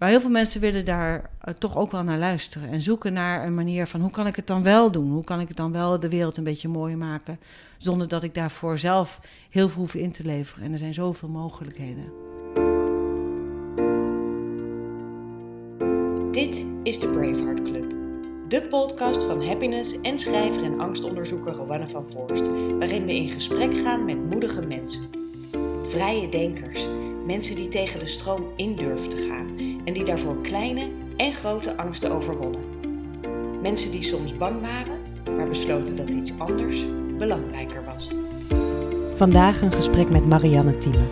Maar 0.00 0.08
heel 0.08 0.20
veel 0.20 0.30
mensen 0.30 0.60
willen 0.60 0.84
daar 0.84 1.30
eh, 1.40 1.54
toch 1.54 1.76
ook 1.76 1.90
wel 1.90 2.02
naar 2.02 2.18
luisteren. 2.18 2.68
En 2.68 2.80
zoeken 2.80 3.12
naar 3.12 3.46
een 3.46 3.54
manier 3.54 3.86
van 3.86 4.00
hoe 4.00 4.10
kan 4.10 4.26
ik 4.26 4.36
het 4.36 4.46
dan 4.46 4.62
wel 4.62 4.90
doen? 4.90 5.10
Hoe 5.10 5.24
kan 5.24 5.40
ik 5.40 5.48
het 5.48 5.56
dan 5.56 5.72
wel 5.72 6.00
de 6.00 6.08
wereld 6.08 6.36
een 6.36 6.44
beetje 6.44 6.68
mooier 6.68 6.98
maken? 6.98 7.40
Zonder 7.78 8.08
dat 8.08 8.22
ik 8.22 8.34
daarvoor 8.34 8.78
zelf 8.78 9.20
heel 9.50 9.68
veel 9.68 9.80
hoef 9.80 9.94
in 9.94 10.12
te 10.12 10.24
leveren. 10.24 10.64
En 10.64 10.72
er 10.72 10.78
zijn 10.78 10.94
zoveel 10.94 11.28
mogelijkheden. 11.28 12.04
Dit 16.32 16.64
is 16.82 17.00
de 17.00 17.08
Braveheart 17.08 17.62
Club. 17.62 17.94
De 18.48 18.62
podcast 18.62 19.22
van 19.22 19.46
happiness 19.46 20.00
en 20.00 20.18
schrijver 20.18 20.64
en 20.64 20.80
angstonderzoeker 20.80 21.52
Rowanne 21.52 21.88
van 21.88 22.06
Voorst. 22.12 22.48
Waarin 22.78 23.04
we 23.04 23.14
in 23.14 23.30
gesprek 23.30 23.74
gaan 23.74 24.04
met 24.04 24.30
moedige 24.30 24.62
mensen. 24.62 25.02
Vrije 25.88 26.28
denkers. 26.28 26.86
Mensen 27.26 27.56
die 27.56 27.68
tegen 27.68 28.00
de 28.00 28.06
stroom 28.06 28.52
in 28.56 28.76
durven 28.76 29.08
te 29.08 29.26
gaan 29.28 29.69
en 29.84 29.92
die 29.92 30.04
daarvoor 30.04 30.40
kleine 30.42 30.88
en 31.16 31.34
grote 31.34 31.76
angsten 31.76 32.10
overwonnen. 32.10 32.60
Mensen 33.62 33.90
die 33.90 34.02
soms 34.02 34.36
bang 34.36 34.60
waren, 34.60 34.98
maar 35.36 35.48
besloten 35.48 35.96
dat 35.96 36.08
iets 36.08 36.32
anders 36.38 36.84
belangrijker 37.18 37.84
was. 37.84 38.10
Vandaag 39.14 39.62
een 39.62 39.72
gesprek 39.72 40.10
met 40.10 40.26
Marianne 40.26 40.78
Thieme, 40.78 41.06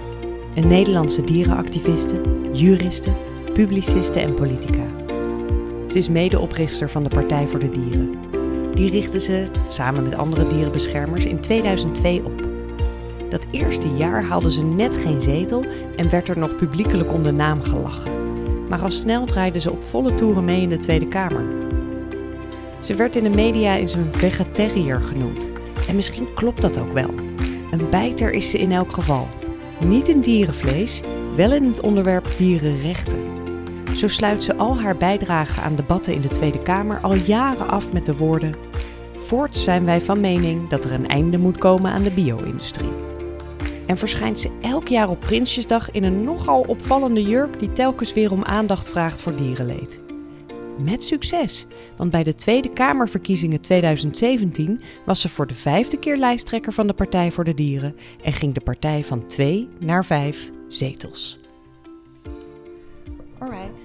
een 0.54 0.68
Nederlandse 0.68 1.24
dierenactiviste, 1.24 2.20
juriste, 2.52 3.10
publiciste 3.52 4.20
en 4.20 4.34
politica. 4.34 4.86
Ze 5.86 5.98
is 5.98 6.08
medeoprichter 6.08 6.90
van 6.90 7.02
de 7.02 7.08
Partij 7.08 7.48
voor 7.48 7.60
de 7.60 7.70
Dieren. 7.70 8.14
Die 8.74 8.90
richtte 8.90 9.20
ze, 9.20 9.44
samen 9.68 10.02
met 10.02 10.14
andere 10.14 10.48
dierenbeschermers, 10.48 11.24
in 11.24 11.40
2002 11.40 12.24
op. 12.24 12.42
Dat 13.28 13.46
eerste 13.50 13.88
jaar 13.96 14.24
haalde 14.24 14.52
ze 14.52 14.64
net 14.64 14.96
geen 14.96 15.22
zetel 15.22 15.64
en 15.96 16.10
werd 16.10 16.28
er 16.28 16.38
nog 16.38 16.56
publiekelijk 16.56 17.12
om 17.12 17.22
de 17.22 17.32
naam 17.32 17.62
gelachen. 17.62 18.27
Maar 18.68 18.80
al 18.82 18.90
snel 18.90 19.24
draaide 19.24 19.60
ze 19.60 19.72
op 19.72 19.82
volle 19.82 20.14
toeren 20.14 20.44
mee 20.44 20.60
in 20.60 20.68
de 20.68 20.78
Tweede 20.78 21.08
Kamer. 21.08 21.44
Ze 22.80 22.94
werd 22.94 23.16
in 23.16 23.22
de 23.22 23.30
media 23.30 23.76
eens 23.76 23.94
een 23.94 24.12
vegetariër 24.12 25.00
genoemd. 25.00 25.50
En 25.88 25.96
misschien 25.96 26.34
klopt 26.34 26.62
dat 26.62 26.78
ook 26.78 26.92
wel. 26.92 27.10
Een 27.70 27.90
bijter 27.90 28.32
is 28.32 28.50
ze 28.50 28.58
in 28.58 28.72
elk 28.72 28.92
geval. 28.92 29.28
Niet 29.78 30.08
in 30.08 30.20
dierenvlees, 30.20 31.02
wel 31.36 31.52
in 31.52 31.64
het 31.64 31.80
onderwerp 31.80 32.26
dierenrechten. 32.36 33.18
Zo 33.96 34.08
sluit 34.08 34.44
ze 34.44 34.56
al 34.56 34.80
haar 34.80 34.96
bijdragen 34.96 35.62
aan 35.62 35.76
debatten 35.76 36.14
in 36.14 36.20
de 36.20 36.28
Tweede 36.28 36.62
Kamer 36.62 37.00
al 37.00 37.14
jaren 37.14 37.68
af 37.68 37.92
met 37.92 38.06
de 38.06 38.16
woorden: 38.16 38.54
Voorts 39.18 39.64
zijn 39.64 39.84
wij 39.84 40.00
van 40.00 40.20
mening 40.20 40.68
dat 40.68 40.84
er 40.84 40.92
een 40.92 41.08
einde 41.08 41.38
moet 41.38 41.58
komen 41.58 41.90
aan 41.90 42.02
de 42.02 42.10
bio-industrie. 42.10 42.92
En 43.88 43.98
verschijnt 43.98 44.40
ze 44.40 44.58
elk 44.60 44.88
jaar 44.88 45.08
op 45.08 45.20
Prinsjesdag 45.20 45.90
in 45.90 46.04
een 46.04 46.24
nogal 46.24 46.60
opvallende 46.60 47.22
jurk 47.22 47.58
die 47.58 47.72
telkens 47.72 48.12
weer 48.12 48.32
om 48.32 48.44
aandacht 48.44 48.90
vraagt 48.90 49.20
voor 49.20 49.36
dierenleed. 49.36 50.00
Met 50.78 51.02
succes, 51.04 51.66
want 51.96 52.10
bij 52.10 52.22
de 52.22 52.34
Tweede 52.34 52.72
Kamerverkiezingen 52.72 53.60
2017 53.60 54.80
was 55.04 55.20
ze 55.20 55.28
voor 55.28 55.46
de 55.46 55.54
vijfde 55.54 55.98
keer 55.98 56.16
lijsttrekker 56.16 56.72
van 56.72 56.86
de 56.86 56.92
Partij 56.94 57.30
voor 57.30 57.44
de 57.44 57.54
Dieren 57.54 57.96
en 58.22 58.32
ging 58.32 58.54
de 58.54 58.60
partij 58.60 59.04
van 59.04 59.26
twee 59.26 59.68
naar 59.78 60.04
vijf 60.04 60.50
zetels. 60.68 61.38
Alright. 63.38 63.82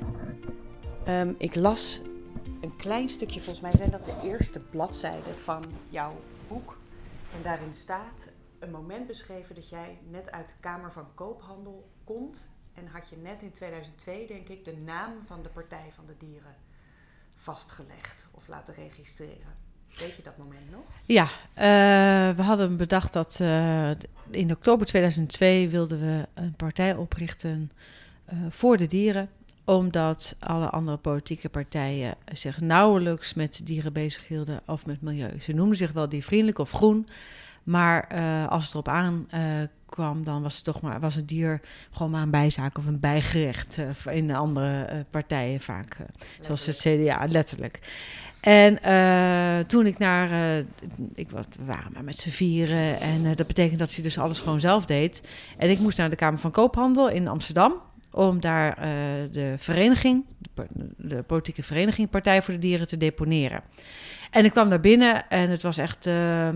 Um, 1.07 1.35
ik 1.37 1.55
las 1.55 2.01
een 2.61 2.75
klein 2.75 3.09
stukje, 3.09 3.39
volgens 3.39 3.61
mij 3.61 3.71
zijn 3.77 3.91
dat 3.91 4.05
de 4.05 4.27
eerste 4.27 4.59
bladzijden 4.59 5.35
van 5.35 5.63
jouw 5.89 6.13
boek. 6.47 6.77
En 7.35 7.39
daarin 7.43 7.73
staat 7.73 8.31
een 8.63 8.71
moment 8.71 9.07
beschreven 9.07 9.55
dat 9.55 9.69
jij 9.69 9.99
net 10.09 10.31
uit 10.31 10.47
de 10.47 10.53
Kamer 10.59 10.91
van 10.91 11.07
Koophandel 11.15 11.89
komt. 12.03 12.47
En 12.73 12.87
had 12.87 13.09
je 13.09 13.17
net 13.17 13.41
in 13.41 13.51
2002, 13.51 14.27
denk 14.27 14.47
ik, 14.47 14.65
de 14.65 14.77
naam 14.77 15.23
van 15.23 15.43
de 15.43 15.49
Partij 15.49 15.91
van 15.95 16.05
de 16.05 16.17
Dieren 16.17 16.55
vastgelegd 17.37 18.27
of 18.31 18.47
laten 18.47 18.73
registreren. 18.73 19.61
Weet 19.97 20.15
je 20.15 20.23
dat 20.23 20.37
moment 20.37 20.71
nog? 20.71 20.83
Ja, 21.05 21.23
uh, 21.23 22.35
we 22.35 22.41
hadden 22.41 22.77
bedacht 22.77 23.13
dat 23.13 23.39
uh, 23.41 23.89
in 24.29 24.51
oktober 24.51 24.85
2002 24.85 25.69
wilden 25.69 25.99
we 25.99 26.27
een 26.33 26.55
partij 26.55 26.95
oprichten 26.95 27.71
uh, 28.33 28.39
voor 28.49 28.77
de 28.77 28.85
dieren 28.85 29.29
omdat 29.65 30.35
alle 30.39 30.69
andere 30.69 30.97
politieke 30.97 31.49
partijen 31.49 32.15
zich 32.33 32.59
nauwelijks 32.59 33.33
met 33.33 33.61
dieren 33.63 33.93
bezighielden 33.93 34.61
of 34.65 34.85
met 34.85 35.01
milieu. 35.01 35.39
Ze 35.39 35.53
noemden 35.53 35.77
zich 35.77 35.91
wel 35.91 36.09
diervriendelijk 36.09 36.59
of 36.59 36.71
groen, 36.71 37.07
maar 37.63 38.09
uh, 38.13 38.47
als 38.47 38.63
het 38.63 38.73
erop 38.73 38.87
aan 38.87 39.27
uh, 39.33 39.41
kwam, 39.85 40.23
dan 40.23 40.41
was 40.41 40.55
het 40.55 40.63
toch 40.63 40.81
maar 40.81 40.99
was 40.99 41.15
het 41.15 41.27
dier 41.27 41.61
gewoon 41.91 42.11
maar 42.11 42.21
een 42.21 42.29
bijzaak 42.29 42.77
of 42.77 42.85
een 42.85 42.99
bijgerecht 42.99 43.77
uh, 44.07 44.15
in 44.15 44.35
andere 44.35 45.05
partijen 45.09 45.61
vaak, 45.61 45.97
zoals 46.41 46.65
het 46.65 46.77
CDA 46.77 47.25
letterlijk. 47.29 47.79
En 48.41 48.79
toen 49.67 49.85
ik 49.85 49.97
naar, 49.97 50.57
ik, 51.13 51.29
we 51.29 51.65
waren 51.65 51.91
maar 51.93 52.03
met 52.03 52.17
z'n 52.17 52.29
vieren 52.29 52.99
en 52.99 53.35
dat 53.35 53.47
betekent 53.47 53.79
dat 53.79 53.93
hij 53.93 54.03
dus 54.03 54.17
alles 54.17 54.39
gewoon 54.39 54.59
zelf 54.59 54.85
deed. 54.85 55.27
En 55.57 55.69
ik 55.69 55.79
moest 55.79 55.97
naar 55.97 56.09
de 56.09 56.15
Kamer 56.15 56.39
van 56.39 56.51
Koophandel 56.51 57.09
in 57.09 57.27
Amsterdam 57.27 57.81
om 58.13 58.39
daar 58.39 58.77
uh, 58.77 58.83
de 59.31 59.53
vereniging, 59.57 60.25
de, 60.53 60.65
de, 60.97 61.23
politieke 61.23 61.63
vereniging 61.63 62.09
Partij 62.09 62.41
voor 62.41 62.53
de 62.53 62.59
Dieren 62.59 62.87
te 62.87 62.97
deponeren. 62.97 63.61
En 64.31 64.45
ik 64.45 64.51
kwam 64.51 64.69
daar 64.69 64.79
binnen 64.79 65.29
en 65.29 65.49
het 65.49 65.61
was 65.61 65.77
echt, 65.77 66.05
uh, 66.05 66.49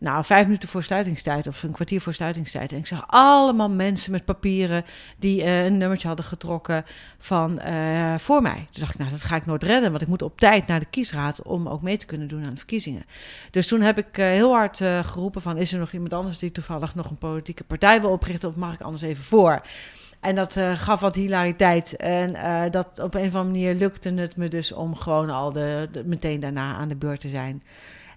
nou, 0.00 0.24
vijf 0.24 0.44
minuten 0.44 0.68
voor 0.68 0.82
sluitingstijd 0.82 1.46
of 1.46 1.62
een 1.62 1.72
kwartier 1.72 2.00
voor 2.00 2.14
sluitingstijd. 2.14 2.72
En 2.72 2.78
ik 2.78 2.86
zag 2.86 3.04
allemaal 3.06 3.70
mensen 3.70 4.12
met 4.12 4.24
papieren 4.24 4.84
die 5.18 5.42
uh, 5.42 5.64
een 5.64 5.78
nummertje 5.78 6.06
hadden 6.06 6.26
getrokken 6.26 6.84
van 7.18 7.60
uh, 7.66 8.14
voor 8.18 8.42
mij. 8.42 8.66
Toen 8.70 8.80
dacht 8.80 8.92
ik, 8.92 8.98
nou, 8.98 9.10
dat 9.10 9.22
ga 9.22 9.36
ik 9.36 9.46
nooit 9.46 9.62
redden, 9.62 9.90
want 9.90 10.02
ik 10.02 10.08
moet 10.08 10.22
op 10.22 10.38
tijd 10.38 10.66
naar 10.66 10.80
de 10.80 10.86
kiesraad 10.90 11.42
om 11.42 11.68
ook 11.68 11.82
mee 11.82 11.96
te 11.96 12.06
kunnen 12.06 12.28
doen 12.28 12.44
aan 12.44 12.50
de 12.50 12.56
verkiezingen. 12.56 13.02
Dus 13.50 13.66
toen 13.66 13.80
heb 13.80 13.98
ik 13.98 14.18
uh, 14.18 14.26
heel 14.26 14.52
hard 14.52 14.76
geroepen 15.02 15.42
van, 15.42 15.56
is 15.56 15.72
er 15.72 15.78
nog 15.78 15.92
iemand 15.92 16.12
anders 16.12 16.38
die 16.38 16.52
toevallig 16.52 16.94
nog 16.94 17.10
een 17.10 17.18
politieke 17.18 17.64
partij 17.64 18.00
wil 18.00 18.10
oprichten 18.10 18.48
of 18.48 18.56
mag 18.56 18.74
ik 18.74 18.80
anders 18.80 19.02
even 19.02 19.24
voor? 19.24 19.62
En 20.20 20.34
dat 20.34 20.56
gaf 20.74 21.00
wat 21.00 21.14
hilariteit. 21.14 21.96
En 21.96 22.36
dat 22.70 22.98
op 22.98 23.14
een 23.14 23.26
of 23.26 23.34
andere 23.34 23.44
manier 23.44 23.74
lukte 23.74 24.12
het 24.14 24.36
me 24.36 24.48
dus 24.48 24.72
om 24.72 24.94
gewoon 24.94 25.30
al 25.30 25.52
de, 25.52 25.88
meteen 26.04 26.40
daarna 26.40 26.74
aan 26.74 26.88
de 26.88 26.96
beurt 26.96 27.20
te 27.20 27.28
zijn. 27.28 27.62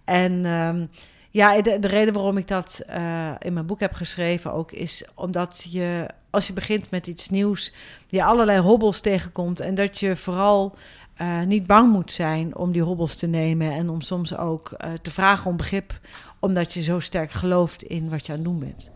En 0.04 0.46
um, 0.46 0.90
ja, 1.34 1.62
de, 1.62 1.80
de, 1.80 1.88
reden 1.88 2.14
waarom 2.14 2.38
ik 2.38 2.48
dat 2.48 2.82
uh, 2.90 3.32
in 3.40 3.54
mijn 3.54 3.66
boek 3.66 3.80
heb 3.80 3.94
geschreven 3.94 4.54
ook 4.54 4.72
is 4.72 5.08
omdat 5.16 5.68
je, 5.70 6.08
als 6.30 6.48
je 6.48 6.54
begint 6.54 6.92
met 6.92 7.08
iets 7.08 7.30
nieuws, 7.30 7.74
je 8.08 8.24
allerlei 8.24 8.60
hobbels 8.60 9.00
tegenkomt. 9.00 9.60
En 9.60 9.76
dat 9.76 10.00
je 10.00 10.16
vooral 10.16 10.76
niet 11.46 11.68
bang 11.68 11.92
moet 11.92 12.12
zijn 12.12 12.56
om 12.56 12.72
die 12.72 12.82
hobbels 12.82 13.16
te 13.16 13.28
nemen. 13.28 13.72
En 13.72 13.90
om 13.90 14.02
soms 14.02 14.38
ook 14.38 14.78
te 15.02 15.12
vragen 15.12 15.50
om 15.50 15.58
begrip, 15.58 16.00
omdat 16.40 16.74
je 16.74 16.84
zo 16.84 17.00
sterk 17.00 17.32
gelooft 17.32 17.84
in 17.84 18.10
wat 18.10 18.26
je 18.26 18.32
aan 18.32 18.38
het 18.38 18.48
doen 18.48 18.60
bent. 18.60 18.93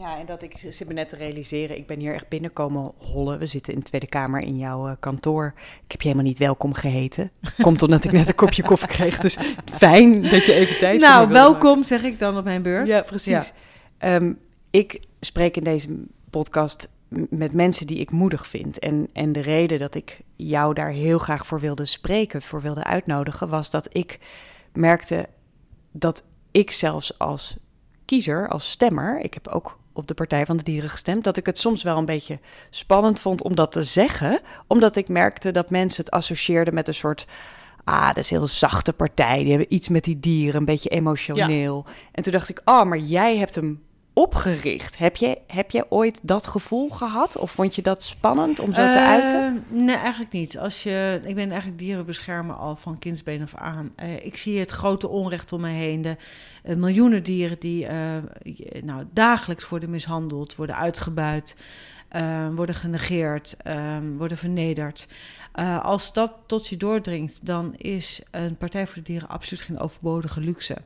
Ja, 0.00 0.18
en 0.18 0.26
dat 0.26 0.42
ik 0.42 0.64
zit 0.68 0.88
me 0.88 0.94
net 0.94 1.08
te 1.08 1.16
realiseren, 1.16 1.76
ik 1.76 1.86
ben 1.86 1.98
hier 1.98 2.14
echt 2.14 2.28
binnenkomen 2.28 2.92
hollen. 2.96 3.38
We 3.38 3.46
zitten 3.46 3.72
in 3.72 3.78
de 3.78 3.84
Tweede 3.84 4.06
Kamer 4.06 4.40
in 4.40 4.56
jouw 4.56 4.88
uh, 4.88 4.92
kantoor. 5.00 5.52
Ik 5.56 5.90
heb 5.90 6.00
je 6.00 6.08
helemaal 6.08 6.28
niet 6.28 6.38
welkom 6.38 6.72
geheten. 6.72 7.30
Komt 7.62 7.82
omdat 7.82 8.04
ik 8.04 8.12
net 8.12 8.28
een 8.28 8.34
kopje 8.34 8.62
koffie 8.62 8.88
kreeg. 8.88 9.18
Dus 9.18 9.38
fijn 9.64 10.22
dat 10.22 10.44
je 10.46 10.52
even 10.52 10.78
tijd 10.78 11.00
Nou, 11.00 11.28
welkom 11.28 11.68
maken. 11.68 11.86
zeg 11.86 12.02
ik 12.02 12.18
dan 12.18 12.36
op 12.36 12.44
mijn 12.44 12.62
beurt. 12.62 12.86
Ja, 12.86 13.02
precies. 13.02 13.52
Ja. 13.98 14.14
Um, 14.14 14.38
ik 14.70 15.00
spreek 15.20 15.56
in 15.56 15.64
deze 15.64 16.04
podcast 16.30 16.88
met 17.28 17.52
mensen 17.52 17.86
die 17.86 17.98
ik 17.98 18.10
moedig 18.10 18.46
vind. 18.46 18.78
En, 18.78 19.08
en 19.12 19.32
de 19.32 19.40
reden 19.40 19.78
dat 19.78 19.94
ik 19.94 20.20
jou 20.36 20.74
daar 20.74 20.90
heel 20.90 21.18
graag 21.18 21.46
voor 21.46 21.60
wilde 21.60 21.84
spreken, 21.84 22.42
voor 22.42 22.60
wilde 22.60 22.84
uitnodigen, 22.84 23.48
was 23.48 23.70
dat 23.70 23.88
ik 23.92 24.18
merkte 24.72 25.28
dat 25.92 26.24
ik 26.50 26.70
zelfs 26.70 27.18
als 27.18 27.56
kiezer, 28.04 28.48
als 28.48 28.70
stemmer, 28.70 29.20
ik 29.20 29.34
heb 29.34 29.48
ook 29.48 29.78
op 29.92 30.06
de 30.06 30.14
Partij 30.14 30.46
van 30.46 30.56
de 30.56 30.62
Dieren 30.62 30.90
gestemd, 30.90 31.24
dat 31.24 31.36
ik 31.36 31.46
het 31.46 31.58
soms 31.58 31.82
wel 31.82 31.98
een 31.98 32.04
beetje 32.04 32.38
spannend 32.70 33.20
vond 33.20 33.42
om 33.42 33.54
dat 33.54 33.72
te 33.72 33.82
zeggen, 33.82 34.40
omdat 34.66 34.96
ik 34.96 35.08
merkte 35.08 35.50
dat 35.50 35.70
mensen 35.70 36.04
het 36.04 36.12
associeerden 36.12 36.74
met 36.74 36.88
een 36.88 36.94
soort 36.94 37.26
ah, 37.84 38.06
dat 38.06 38.16
is 38.16 38.30
een 38.30 38.36
heel 38.36 38.48
zachte 38.48 38.92
partij. 38.92 39.38
Die 39.38 39.50
hebben 39.50 39.74
iets 39.74 39.88
met 39.88 40.04
die 40.04 40.20
dieren, 40.20 40.60
een 40.60 40.64
beetje 40.64 40.88
emotioneel. 40.88 41.84
Ja. 41.86 41.92
En 42.12 42.22
toen 42.22 42.32
dacht 42.32 42.48
ik, 42.48 42.60
oh, 42.64 42.84
maar 42.84 42.98
jij 42.98 43.36
hebt 43.36 43.54
hem 43.54 43.82
opgericht. 44.12 44.98
Heb 44.98 45.16
je, 45.16 45.38
heb 45.46 45.70
je 45.70 45.86
ooit 45.88 46.20
dat 46.22 46.46
gevoel 46.46 46.88
gehad? 46.88 47.36
Of 47.36 47.50
vond 47.50 47.74
je 47.74 47.82
dat 47.82 48.02
spannend 48.02 48.60
om 48.60 48.72
zo 48.72 48.80
te 48.80 48.98
uiten? 48.98 49.64
Nee, 49.68 49.96
eigenlijk 49.96 50.32
niet. 50.32 50.58
Als 50.58 50.82
je, 50.82 51.20
ik 51.24 51.34
ben 51.34 51.50
eigenlijk 51.50 51.78
dierenbeschermer 51.78 52.56
al 52.56 52.76
van 52.76 52.98
kindsbeen 52.98 53.42
af 53.42 53.54
aan. 53.54 53.92
Uh, 54.02 54.24
ik 54.24 54.36
zie 54.36 54.58
het 54.58 54.70
grote 54.70 55.08
onrecht 55.08 55.52
om 55.52 55.60
me 55.60 55.68
heen. 55.68 56.02
De 56.02 56.16
uh, 56.64 56.76
miljoenen 56.76 57.22
dieren 57.22 57.58
die 57.58 57.86
nou, 58.82 59.04
dagelijks 59.12 59.68
worden 59.68 59.90
mishandeld, 59.90 60.56
worden 60.56 60.76
uitgebuit, 60.76 61.56
worden 62.54 62.74
genegeerd, 62.74 63.56
worden 64.16 64.36
vernederd. 64.36 65.08
als 65.82 66.12
dat 66.12 66.32
tot 66.46 66.66
je 66.66 66.76
doordringt, 66.76 67.46
dan 67.46 67.74
is 67.76 68.22
een 68.30 68.56
Partij 68.56 68.86
voor 68.86 68.96
de 68.96 69.02
Dieren 69.02 69.28
absoluut 69.28 69.62
geen 69.62 69.78
overbodige 69.78 70.40
luxe. 70.40 70.76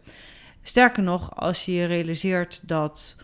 Sterker 0.66 1.02
nog, 1.02 1.36
als 1.36 1.64
je 1.64 1.72
je 1.72 1.84
realiseert 1.84 2.68
dat 2.68 3.16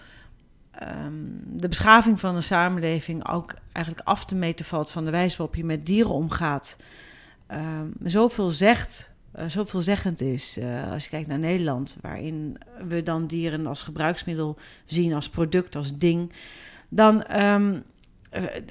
ehm, 0.70 1.12
de 1.46 1.68
beschaving 1.68 2.20
van 2.20 2.34
een 2.34 2.42
samenleving 2.42 3.28
ook 3.28 3.54
eigenlijk 3.72 4.06
af 4.06 4.24
te 4.24 4.34
meten 4.34 4.64
valt 4.64 4.90
van 4.90 5.04
de 5.04 5.10
wijze 5.10 5.36
waarop 5.36 5.56
je 5.56 5.64
met 5.64 5.86
dieren 5.86 6.12
omgaat, 6.12 6.76
ehm, 7.46 7.86
zoveel 8.02 8.48
zegt, 8.48 9.10
uh, 9.38 9.44
zoveel 9.46 9.80
zeggend 9.80 10.20
is. 10.20 10.58
Uh, 10.58 10.92
als 10.92 11.04
je 11.04 11.10
kijkt 11.10 11.28
naar 11.28 11.38
Nederland, 11.38 11.98
waarin 12.00 12.58
we 12.88 13.02
dan 13.02 13.26
dieren 13.26 13.66
als 13.66 13.82
gebruiksmiddel 13.82 14.56
zien, 14.84 15.14
als 15.14 15.28
product, 15.28 15.76
als 15.76 15.98
ding, 15.98 16.32
dan 16.88 17.40
um, 17.40 17.82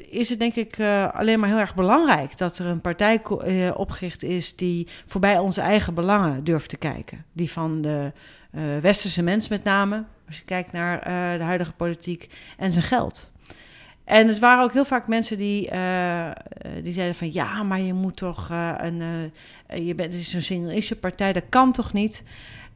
is 0.09 0.29
het 0.29 0.39
denk 0.39 0.55
ik 0.55 0.79
alleen 1.11 1.39
maar 1.39 1.49
heel 1.49 1.57
erg 1.57 1.75
belangrijk 1.75 2.37
dat 2.37 2.57
er 2.57 2.65
een 2.65 2.81
partij 2.81 3.21
opgericht 3.73 4.23
is 4.23 4.55
die 4.55 4.87
voorbij 5.05 5.37
onze 5.37 5.61
eigen 5.61 5.93
belangen 5.93 6.43
durft 6.43 6.69
te 6.69 6.77
kijken. 6.77 7.25
Die 7.31 7.51
van 7.51 7.81
de 7.81 8.11
westerse 8.81 9.21
mens 9.21 9.47
met 9.47 9.63
name, 9.63 10.03
als 10.27 10.37
je 10.37 10.45
kijkt 10.45 10.71
naar 10.71 11.03
de 11.37 11.43
huidige 11.43 11.71
politiek 11.71 12.29
en 12.57 12.71
zijn 12.71 12.85
geld. 12.85 13.31
En 14.03 14.27
het 14.27 14.39
waren 14.39 14.63
ook 14.63 14.73
heel 14.73 14.85
vaak 14.85 15.07
mensen 15.07 15.37
die, 15.37 15.61
die 16.83 16.93
zeiden 16.93 17.15
van 17.15 17.33
ja, 17.33 17.63
maar 17.63 17.79
je 17.79 17.93
moet 17.93 18.15
toch 18.15 18.49
een, 18.77 19.31
je 19.75 19.95
bent 19.95 20.11
dus 20.11 20.33
een 20.33 20.41
single 20.41 20.75
issue 20.75 20.97
partij, 20.97 21.33
dat 21.33 21.43
kan 21.49 21.71
toch 21.71 21.93
niet? 21.93 22.23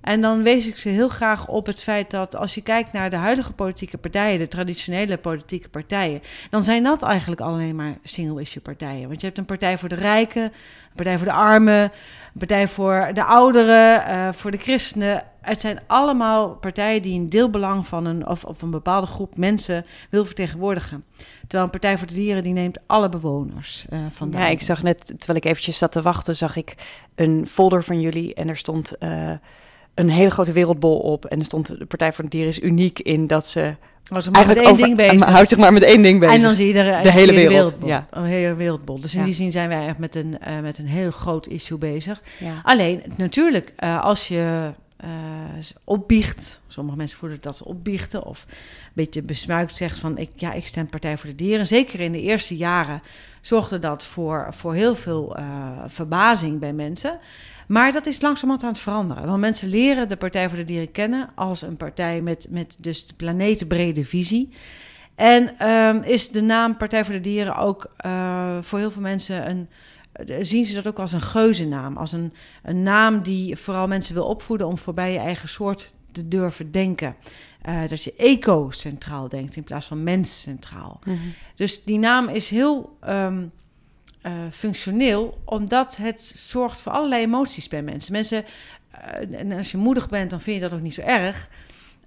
En 0.04 0.22
dan 0.22 0.44
wees 0.44 0.68
ik 0.68 0.78
ze 0.78 0.90
heel 0.90 1.08
graag 1.08 1.48
op 1.48 1.66
het 1.66 1.82
feit 1.82 2.12
dat 2.12 2.36
als 2.36 2.56
je 2.56 2.62
kijkt 2.62 2.92
naar 2.92 3.10
de 3.10 3.16
huidige 3.16 3.54
politieke 3.54 3.98
partijen, 3.98 4.40
de 4.40 4.48
traditionele 4.48 5.18
politieke 5.18 5.70
partijen, 5.70 6.22
dan 6.50 6.64
zijn 6.64 6.84
dat 6.84 7.04
eigenlijk 7.04 7.42
alleen 7.42 7.76
maar 7.76 7.98
single-issue 8.04 8.62
partijen. 8.62 9.08
Want 9.08 9.20
je 9.20 9.26
hebt 9.26 9.38
een 9.38 9.46
partij 9.46 9.78
voor 9.78 9.90
de 9.90 9.96
rijken, 9.96 10.44
een 10.44 10.52
partij 10.96 11.18
voor 11.18 11.28
de 11.28 11.34
armen, 11.34 11.82
een 11.82 11.92
partij 12.38 12.68
voor 12.68 13.12
de 13.14 13.24
ouderen, 13.24 14.10
uh, 14.10 14.34
voor 14.34 14.52
de 14.52 14.58
christenen. 14.58 15.24
Het 15.42 15.60
zijn 15.60 15.80
allemaal 15.88 16.50
partijen 16.50 17.02
die 17.02 17.20
een 17.20 17.30
deelbelang 17.30 17.88
van 17.88 18.06
een 18.06 18.28
of, 18.28 18.46
of 18.46 18.62
een 18.62 18.72
bepaalde 18.72 19.08
groep 19.08 19.38
mensen 19.38 19.86
wil 20.10 20.26
vertegenwoordigen. 20.26 21.04
Terwijl 21.40 21.64
een 21.64 21.70
Partij 21.70 21.98
voor 21.98 22.08
de 22.08 22.14
Dieren 22.14 22.44
die 22.44 22.54
neemt 22.54 22.80
alle 22.86 23.10
bewoners 23.10 23.86
uh, 23.90 24.00
van 24.10 24.32
Ja, 24.32 24.48
ik 24.48 24.62
zag 24.62 24.84
net, 24.84 25.06
terwijl 25.06 25.38
ik 25.38 25.46
eventjes 25.46 25.78
zat 25.78 25.92
te 25.92 26.02
wachten, 26.02 26.36
zag 26.36 26.56
ik 26.56 26.76
een 27.16 27.48
folder 27.48 27.84
van 27.84 28.02
jullie 28.02 28.34
en 28.34 28.50
er 28.50 28.58
stond... 28.58 28.96
Uh, 29.00 29.32
een 29.94 30.10
hele 30.10 30.30
grote 30.30 30.52
wereldbol 30.52 30.98
op. 30.98 31.26
En 31.26 31.40
er 31.40 31.46
stond 31.46 31.68
de 31.68 31.86
Partij 31.86 32.14
voor 32.14 32.24
de 32.24 32.30
Dieren 32.30 32.50
is 32.50 32.60
uniek 32.60 33.00
in 33.00 33.28
dat 33.28 33.48
ze. 33.48 33.76
Was 34.04 34.30
maar 34.30 34.36
eigenlijk 34.36 34.70
met 34.70 34.80
één 34.80 34.88
ding 34.88 35.10
bezig. 35.10 35.30
Houdt 35.30 35.50
zich 35.50 35.58
maar 35.58 35.74
met 35.74 35.84
één 35.84 36.02
ding 36.02 36.20
bezig. 36.20 36.36
En 36.36 36.42
dan 36.42 36.56
zie 36.56 36.68
je 36.68 36.74
de, 36.74 37.00
de 37.02 37.12
hele 37.12 37.34
wereld. 37.34 37.52
wereldbol. 37.52 37.90
Ja. 37.90 38.08
Een 38.10 38.24
hele 38.24 38.54
wereldbol. 38.54 39.02
Dus 39.02 39.14
in 39.14 39.20
ja. 39.20 39.26
die 39.26 39.34
zin 39.34 39.52
zijn 39.52 39.70
wij 39.70 39.88
echt 39.88 39.98
met 39.98 40.16
een, 40.16 40.38
uh, 40.48 40.60
met 40.60 40.78
een 40.78 40.88
heel 40.88 41.12
groot 41.12 41.48
issue 41.48 41.78
bezig. 41.78 42.22
Ja. 42.40 42.62
Alleen, 42.64 43.04
natuurlijk, 43.16 43.74
uh, 43.80 44.04
als 44.04 44.28
je 44.28 44.72
uh, 45.06 45.10
opbiecht. 45.84 46.62
Sommige 46.68 46.98
mensen 46.98 47.18
voelen 47.18 47.38
dat 47.42 47.58
ze 47.58 47.66
opbiechten. 47.66 48.26
Of 48.26 48.46
een 48.48 48.92
beetje 48.94 49.22
besmuikt 49.22 49.76
zegt 49.76 50.00
van 50.00 50.18
ik, 50.18 50.30
ja, 50.36 50.54
ik 50.54 50.68
stem 50.68 50.88
Partij 50.88 51.18
voor 51.18 51.30
de 51.30 51.36
Dieren. 51.36 51.68
Zeker 51.68 52.00
in 52.00 52.12
de 52.12 52.22
eerste 52.22 52.58
jaren 52.58 53.02
zorgde 53.42 53.80
dat 53.80 54.04
voor, 54.04 54.48
voor 54.50 54.74
heel 54.74 54.96
veel 54.96 55.36
verbazing 55.88 56.60
bij 56.60 56.74
mensen. 56.74 57.20
Maar 57.68 57.92
dat 57.92 58.06
is 58.06 58.22
langzamerhand 58.22 58.64
aan 58.64 58.74
het 58.74 58.82
veranderen. 58.82 59.26
Want 59.26 59.40
mensen 59.40 59.70
leren 59.70 60.08
de 60.10 60.18
Partij 60.18 60.50
voor 60.50 60.58
de 60.58 60.64
Dieren 60.64 60.92
kennen 60.92 61.30
als 61.36 61.62
een 61.62 61.78
partij 61.78 62.22
met, 62.22 62.48
met 62.50 62.76
dus 62.80 63.08
de 63.08 63.14
planetenbrede 63.14 64.04
visie. 64.04 64.50
En 65.16 65.70
um, 65.70 66.04
is 66.04 66.30
de 66.30 66.42
naam 66.42 66.78
Partij 66.78 67.06
voor 67.06 67.14
de 67.14 67.22
Dieren 67.22 67.56
ook 67.56 67.94
uh, 68.06 68.58
voor 68.62 68.80
heel 68.80 68.92
veel 68.92 69.02
mensen 69.02 69.50
een. 69.50 69.68
Zien 70.42 70.66
ze 70.66 70.74
dat 70.74 70.88
ook 70.88 71.00
als 71.00 71.12
een 71.12 71.22
geuzennaam? 71.22 71.98
Als 71.98 72.12
een, 72.12 72.34
een 72.64 72.84
naam 72.84 73.22
die 73.22 73.56
vooral 73.56 73.88
mensen 73.88 74.14
wil 74.14 74.26
opvoeden 74.26 74.68
om 74.68 74.78
voorbij 74.78 75.12
je 75.12 75.20
eigen 75.20 75.50
soort 75.50 75.94
te 76.12 76.28
durven 76.28 76.72
denken. 76.72 77.16
Uh, 77.70 77.88
dat 77.88 78.04
je 78.04 78.14
eco-centraal 78.18 79.28
denkt 79.28 79.56
in 79.56 79.64
plaats 79.64 79.86
van 79.86 80.04
mens 80.04 80.42
centraal. 80.42 81.00
Mm 81.06 81.14
-hmm. 81.14 81.34
Dus 81.56 81.84
die 81.84 82.00
naam 82.00 82.30
is 82.30 82.50
heel 82.50 82.98
um, 83.08 83.52
uh, 84.24 84.32
functioneel, 84.52 85.42
omdat 85.46 85.98
het 85.98 86.22
zorgt 86.36 86.80
voor 86.80 86.92
allerlei 86.92 87.24
emoties 87.24 87.68
bij 87.68 87.82
mensen. 87.82 88.12
Mensen, 88.12 88.46
uh, 89.22 89.40
en 89.40 89.52
als 89.52 89.72
je 89.72 89.78
moedig 89.78 90.10
bent, 90.10 90.30
dan 90.30 90.42
vind 90.42 90.56
je 90.56 90.62
dat 90.62 90.74
ook 90.74 90.84
niet 90.84 90.94
zo 90.94 91.02
erg. 91.02 91.50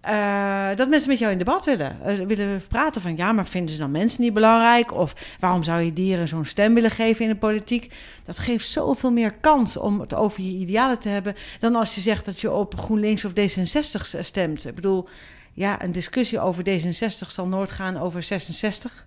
Uh, 0.08 0.74
dat 0.74 0.88
mensen 0.88 1.10
met 1.10 1.18
jou 1.18 1.32
in 1.32 1.38
debat 1.38 1.64
willen. 1.64 2.26
willen 2.26 2.62
praten 2.68 3.02
van 3.02 3.16
ja, 3.16 3.32
maar 3.32 3.46
vinden 3.46 3.74
ze 3.74 3.80
dan 3.80 3.90
mensen 3.90 4.22
niet 4.22 4.32
belangrijk? 4.32 4.92
Of 4.92 5.36
waarom 5.40 5.62
zou 5.62 5.80
je 5.80 5.92
dieren 5.92 6.28
zo'n 6.28 6.44
stem 6.44 6.74
willen 6.74 6.90
geven 6.90 7.24
in 7.24 7.30
de 7.30 7.36
politiek? 7.36 7.94
Dat 8.24 8.38
geeft 8.38 8.68
zoveel 8.68 9.10
meer 9.10 9.32
kans 9.32 9.76
om 9.76 10.00
het 10.00 10.14
over 10.14 10.42
je 10.42 10.58
idealen 10.58 10.98
te 10.98 11.08
hebben. 11.08 11.34
dan 11.58 11.74
als 11.74 11.94
je 11.94 12.00
zegt 12.00 12.24
dat 12.24 12.40
je 12.40 12.52
op 12.52 12.78
GroenLinks 12.78 13.24
of 13.24 13.32
D66 13.32 14.20
stemt. 14.20 14.66
Ik 14.66 14.74
bedoel, 14.74 15.08
ja, 15.52 15.82
een 15.82 15.92
discussie 15.92 16.40
over 16.40 16.64
D66 16.64 17.26
zal 17.26 17.48
nooit 17.48 17.70
gaan 17.70 17.96
over 17.96 18.22
66. 18.22 19.06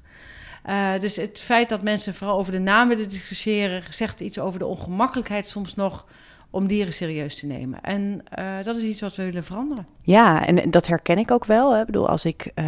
Uh, 0.65 0.99
dus 0.99 1.15
het 1.15 1.39
feit 1.39 1.69
dat 1.69 1.83
mensen 1.83 2.13
vooral 2.15 2.37
over 2.37 2.51
de 2.51 2.59
naam 2.59 2.87
willen 2.87 3.09
discussiëren, 3.09 3.83
zegt 3.89 4.19
iets 4.19 4.39
over 4.39 4.59
de 4.59 4.65
ongemakkelijkheid 4.65 5.47
soms 5.47 5.75
nog 5.75 6.05
om 6.49 6.67
dieren 6.67 6.93
serieus 6.93 7.39
te 7.39 7.45
nemen. 7.45 7.81
En 7.81 8.23
uh, 8.39 8.63
dat 8.63 8.75
is 8.77 8.83
iets 8.83 9.01
wat 9.01 9.15
we 9.15 9.23
willen 9.23 9.43
veranderen. 9.43 9.87
Ja, 10.01 10.45
en 10.45 10.71
dat 10.71 10.87
herken 10.87 11.17
ik 11.17 11.31
ook 11.31 11.45
wel. 11.45 11.73
Hè. 11.73 11.79
Ik 11.79 11.85
bedoel, 11.85 12.09
als 12.09 12.25
ik 12.25 12.51
uh, 12.55 12.65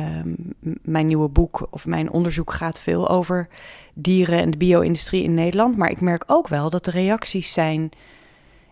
mijn 0.81 1.07
nieuwe 1.07 1.29
boek 1.29 1.67
of 1.69 1.85
mijn 1.85 2.11
onderzoek 2.11 2.53
gaat 2.53 2.79
veel 2.79 3.09
over 3.09 3.47
dieren 3.93 4.39
en 4.39 4.51
de 4.51 4.57
bio-industrie 4.57 5.23
in 5.23 5.33
Nederland. 5.33 5.77
Maar 5.77 5.89
ik 5.89 6.01
merk 6.01 6.23
ook 6.27 6.47
wel 6.47 6.69
dat 6.69 6.85
de 6.85 6.91
reacties 6.91 7.53
zijn 7.53 7.89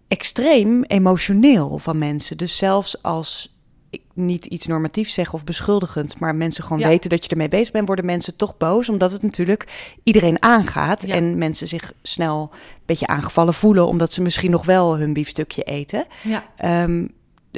extreem 0.08 0.84
emotioneel 0.84 1.78
van 1.78 1.98
mensen. 1.98 2.38
Dus 2.38 2.58
zelfs 2.58 3.04
als 3.04 3.59
ik 3.90 4.02
niet 4.14 4.46
iets 4.46 4.66
normatiefs 4.66 5.14
zeg 5.14 5.34
of 5.34 5.44
beschuldigend, 5.44 6.20
maar 6.20 6.36
mensen 6.36 6.64
gewoon 6.64 6.80
ja. 6.80 6.88
weten 6.88 7.10
dat 7.10 7.24
je 7.24 7.30
ermee 7.30 7.48
bezig 7.48 7.72
bent, 7.72 7.88
worden 7.88 8.06
mensen 8.06 8.36
toch 8.36 8.58
boos, 8.58 8.90
omdat 8.90 9.12
het 9.12 9.22
natuurlijk 9.22 9.94
iedereen 10.04 10.42
aangaat 10.44 11.08
ja. 11.08 11.16
en 11.16 11.38
mensen 11.38 11.68
zich 11.68 11.94
snel 12.02 12.50
een 12.52 12.82
beetje 12.86 13.08
aangevallen 13.08 13.54
voelen, 13.54 13.88
omdat 13.88 14.12
ze 14.12 14.22
misschien 14.22 14.52
nog 14.52 14.66
wel 14.66 14.98
hun 14.98 15.14
biefstukje 15.14 15.64
eten. 15.64 16.06
Ja. 16.22 16.84
Um, 16.84 17.18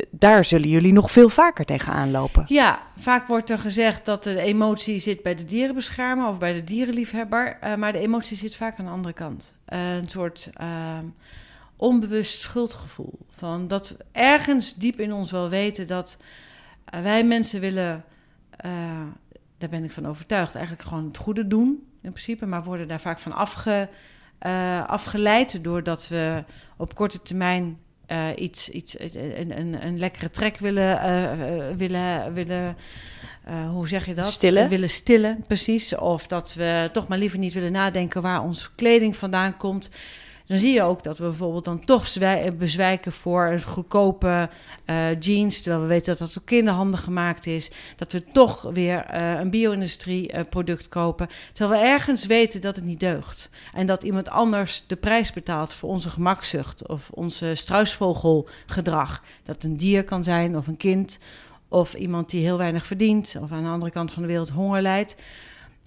daar 0.10 0.46
zullen 0.46 0.70
jullie 0.70 0.94
nog 0.94 1.12
veel 1.12 1.30
vaker 1.30 1.66
tegenaan 1.66 2.12
lopen. 2.12 2.44
Ja, 2.48 2.82
vaak 2.98 3.28
wordt 3.28 3.50
er 3.50 3.60
gezegd 3.60 4.06
dat 4.06 4.24
de 4.24 4.40
emotie 4.40 5.00
zit 5.00 5.24
bij 5.24 5.36
de 5.36 5.46
dierenbeschermer 5.46 6.28
of 6.28 6.38
bij 6.38 6.54
de 6.54 6.64
dierenliefhebber, 6.64 7.58
uh, 7.64 7.76
maar 7.76 7.92
de 7.92 8.00
emotie 8.00 8.38
zit 8.38 8.56
vaak 8.56 8.80
aan 8.80 8.86
de 8.86 8.92
andere 8.92 9.14
kant. 9.14 9.56
Uh, 9.70 9.96
een 9.96 10.10
soort 10.10 10.50
uh, 10.62 10.98
onbewust 11.82 12.42
schuldgevoel. 12.42 13.20
Van 13.30 13.68
dat 13.68 13.90
we 13.90 14.06
ergens 14.12 14.74
diep 14.74 15.00
in 15.00 15.14
ons 15.14 15.32
wel 15.32 15.50
weten 15.50 15.88
dat 15.88 16.18
uh, 16.94 17.02
wij 17.02 17.24
mensen 17.24 17.60
willen, 17.60 18.04
uh, 18.66 18.72
daar 19.58 19.70
ben 19.70 19.84
ik 19.84 19.92
van 19.92 20.08
overtuigd, 20.08 20.56
eigenlijk 20.56 20.88
gewoon 20.88 21.06
het 21.06 21.18
goede 21.18 21.48
doen 21.48 21.88
in 22.02 22.10
principe, 22.10 22.46
maar 22.46 22.64
worden 22.64 22.88
daar 22.88 23.00
vaak 23.00 23.20
van 23.20 23.32
afge, 23.32 23.90
uh, 24.42 24.88
afgeleid 24.88 25.64
doordat 25.64 26.08
we 26.08 26.44
op 26.78 26.96
korte 26.96 27.22
termijn 27.22 27.80
iets, 28.36 28.70
iets 28.70 29.00
een, 29.00 29.60
een, 29.60 29.86
een 29.86 30.00
lekkere 30.00 30.30
trek 30.30 30.58
willen, 30.58 31.78
willen, 31.78 32.34
willen 32.34 32.78
hoe 33.72 33.88
zeg 33.88 34.06
je 34.06 34.14
dat? 34.14 34.32
Stillen. 34.32 34.70
Willen 34.70 34.90
stillen, 34.90 35.44
precies. 35.48 35.96
Of 35.96 36.28
dat 36.28 36.54
we 36.54 36.90
toch 36.94 37.08
maar 37.08 37.18
liever 37.18 37.40
niet 37.40 37.54
willen 37.54 37.72
nadenken 37.72 38.22
waar 38.22 38.42
onze 38.42 38.70
kleding 38.76 39.16
vandaan 39.16 39.58
komt 39.58 39.92
dan 40.52 40.60
zie 40.60 40.74
je 40.74 40.82
ook 40.82 41.04
dat 41.04 41.18
we 41.18 41.24
bijvoorbeeld 41.24 41.66
dan 41.66 41.86
toch 41.86 42.08
bezwijken 42.58 43.12
voor 43.12 43.46
een 43.46 43.62
goedkope 43.62 44.50
uh, 44.86 45.20
jeans, 45.20 45.62
terwijl 45.62 45.82
we 45.82 45.88
weten 45.88 46.18
dat 46.18 46.28
dat 46.28 46.38
op 46.38 46.46
kinderhanden 46.46 47.00
gemaakt 47.00 47.46
is. 47.46 47.72
Dat 47.96 48.12
we 48.12 48.24
toch 48.32 48.62
weer 48.74 49.06
uh, 49.14 49.40
een 49.40 49.50
bio-industrie 49.50 50.34
uh, 50.34 50.40
product 50.50 50.88
kopen, 50.88 51.28
terwijl 51.54 51.82
we 51.82 51.88
ergens 51.88 52.26
weten 52.26 52.62
dat 52.62 52.76
het 52.76 52.86
niet 52.86 53.00
deugt. 53.00 53.50
En 53.74 53.86
dat 53.86 54.04
iemand 54.04 54.30
anders 54.30 54.84
de 54.88 54.96
prijs 54.96 55.34
betaalt 55.34 55.74
voor 55.74 55.90
onze 55.90 56.10
gemakzucht 56.10 56.88
of 56.88 57.10
onze 57.10 57.56
struisvogelgedrag. 57.56 59.24
Dat 59.44 59.64
een 59.64 59.78
dier 59.78 60.04
kan 60.04 60.24
zijn 60.24 60.58
of 60.58 60.68
een 60.68 60.78
kind 60.78 61.20
of 61.68 61.94
iemand 61.94 62.30
die 62.30 62.44
heel 62.44 62.58
weinig 62.58 62.86
verdient 62.86 63.36
of 63.42 63.52
aan 63.52 63.64
de 63.64 63.70
andere 63.70 63.92
kant 63.92 64.12
van 64.12 64.22
de 64.22 64.28
wereld 64.28 64.50
honger 64.50 64.82
lijdt. 64.82 65.16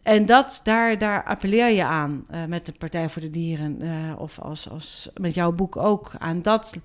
En 0.04 0.26
dat, 0.26 0.60
daar, 0.64 0.98
daar 0.98 1.24
appelleer 1.24 1.70
je 1.70 1.84
aan 1.84 2.26
uh, 2.30 2.44
met 2.44 2.66
de 2.66 2.72
Partij 2.72 3.08
voor 3.08 3.22
de 3.22 3.30
Dieren. 3.30 3.82
Uh, 3.82 4.20
of 4.20 4.38
als, 4.38 4.70
als 4.70 5.10
met 5.20 5.34
jouw 5.34 5.52
boek 5.52 5.76
ook. 5.76 6.12
Aan 6.18 6.42
dat, 6.42 6.76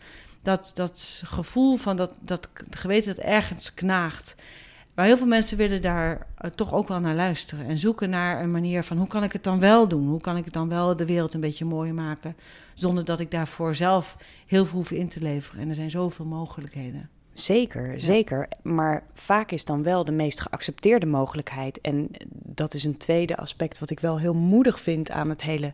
dat, 0.41 0.71
dat 0.73 1.21
gevoel 1.25 1.77
van 1.77 1.95
dat, 1.95 2.13
dat 2.19 2.49
geweten 2.69 3.15
dat 3.15 3.25
ergens 3.25 3.73
knaagt. 3.73 4.35
Maar 4.93 5.05
heel 5.05 5.17
veel 5.17 5.27
mensen 5.27 5.57
willen 5.57 5.81
daar 5.81 6.27
uh, 6.41 6.51
toch 6.51 6.73
ook 6.73 6.88
wel 6.88 6.99
naar 6.99 7.15
luisteren. 7.15 7.65
En 7.65 7.77
zoeken 7.77 8.09
naar 8.09 8.41
een 8.41 8.51
manier 8.51 8.83
van 8.83 8.97
hoe 8.97 9.07
kan 9.07 9.23
ik 9.23 9.33
het 9.33 9.43
dan 9.43 9.59
wel 9.59 9.88
doen? 9.88 10.07
Hoe 10.07 10.21
kan 10.21 10.38
ik 10.38 10.45
het 10.45 10.53
dan 10.53 10.69
wel 10.69 10.95
de 10.95 11.05
wereld 11.05 11.33
een 11.33 11.41
beetje 11.41 11.65
mooi 11.65 11.93
maken? 11.93 12.35
Zonder 12.73 13.05
dat 13.05 13.19
ik 13.19 13.31
daarvoor 13.31 13.75
zelf 13.75 14.17
heel 14.45 14.65
veel 14.65 14.77
hoef 14.77 14.91
in 14.91 15.09
te 15.09 15.21
leveren. 15.21 15.61
En 15.61 15.69
er 15.69 15.75
zijn 15.75 15.91
zoveel 15.91 16.25
mogelijkheden. 16.25 17.09
Zeker, 17.39 17.91
ja. 17.91 18.00
zeker. 18.00 18.48
Maar 18.62 19.03
vaak 19.13 19.51
is 19.51 19.65
dan 19.65 19.84
wel 19.84 20.03
de 20.03 20.12
meest 20.12 20.41
geaccepteerde 20.41 21.05
mogelijkheid. 21.05 21.81
En 21.81 22.10
dat 22.31 22.74
is 22.74 22.84
een 22.84 22.98
tweede 22.98 23.38
aspect 23.38 23.79
wat 23.79 23.89
ik 23.89 24.00
wel 24.00 24.19
heel 24.19 24.34
moedig 24.34 24.79
vind 24.79 25.12
aan 25.12 25.29
het 25.29 25.41
hele 25.41 25.74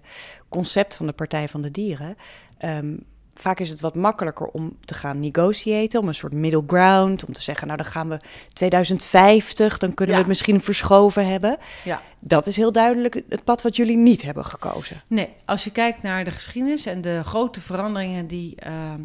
concept 0.50 0.96
van 0.96 1.06
de 1.06 1.14
Partij 1.14 1.48
van 1.48 1.62
de 1.62 1.72
Dieren. 1.72 2.16
Um, 2.60 3.06
vaak 3.40 3.60
is 3.60 3.70
het 3.70 3.80
wat 3.80 3.96
makkelijker 3.96 4.48
om 4.48 4.78
te 4.86 4.94
gaan 4.94 5.20
negotiëren, 5.20 6.02
om 6.02 6.08
een 6.08 6.16
soort 6.16 6.34
middle 6.34 6.64
ground, 6.68 7.26
om 7.26 7.34
te 7.34 7.42
zeggen, 7.42 7.68
nou 7.68 7.82
dan 7.82 7.92
gaan 7.92 8.10
we 8.10 8.20
2050, 8.54 9.78
dan 9.78 9.94
kunnen 9.94 10.16
we 10.16 10.22
het 10.22 10.30
misschien 10.30 10.62
verschoven 10.62 11.28
hebben. 11.28 11.58
Ja. 11.84 12.02
Dat 12.20 12.48
is 12.48 12.56
heel 12.56 12.72
duidelijk 12.72 13.22
het 13.30 13.44
pad 13.44 13.62
wat 13.62 13.76
jullie 13.76 13.98
niet 13.98 14.22
hebben 14.22 14.46
gekozen. 14.46 15.02
Nee, 15.08 15.30
als 15.46 15.64
je 15.64 15.72
kijkt 15.72 16.02
naar 16.02 16.24
de 16.24 16.32
geschiedenis 16.32 16.86
en 16.86 17.02
de 17.02 17.24
grote 17.24 17.62
veranderingen 17.62 18.28
die, 18.28 18.56
ehm, 18.56 19.02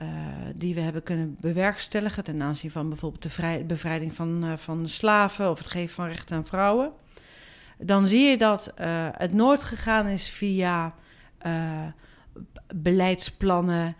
eh, 0.00 0.08
die 0.54 0.74
we 0.74 0.80
hebben 0.80 1.02
kunnen 1.02 1.36
bewerkstelligen 1.40 2.24
ten 2.24 2.42
aanzien 2.42 2.70
van 2.70 2.88
bijvoorbeeld 2.88 3.22
de 3.22 3.64
bevrijding 3.66 4.14
van, 4.14 4.44
uh, 4.44 4.56
van 4.56 4.88
slaven 4.88 5.50
of 5.50 5.58
het 5.58 5.66
geven 5.66 5.94
van 5.94 6.06
rechten 6.06 6.36
aan 6.36 6.46
vrouwen, 6.46 6.92
dan 7.78 8.06
zie 8.06 8.28
je 8.28 8.36
dat 8.36 8.72
uh, 8.80 8.86
het 9.12 9.32
nooit 9.32 9.62
gegaan 9.62 10.06
is 10.06 10.28
via 10.28 10.94
beleidsplannen, 12.74 13.96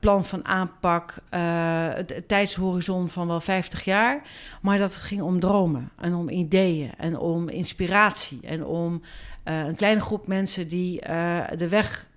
plan 0.00 0.24
van 0.24 0.44
aanpak, 0.44 1.18
uh, 1.34 1.88
tijdshorizon 2.26 3.08
van 3.08 3.26
wel 3.26 3.40
50 3.40 3.84
jaar. 3.84 4.22
Maar 4.62 4.78
dat 4.78 4.94
het 4.94 5.02
ging 5.02 5.20
om 5.20 5.40
dromen 5.40 5.90
en 5.96 6.14
om 6.14 6.28
ideeën 6.28 6.90
en 6.96 7.18
om 7.18 7.48
inspiratie 7.48 8.40
en 8.42 8.64
om 8.64 9.02
een 9.44 9.76
kleine 9.76 10.00
groep 10.00 10.26
mensen 10.26 10.68
die 10.68 11.00
de 11.56 11.68
weg 11.68 12.08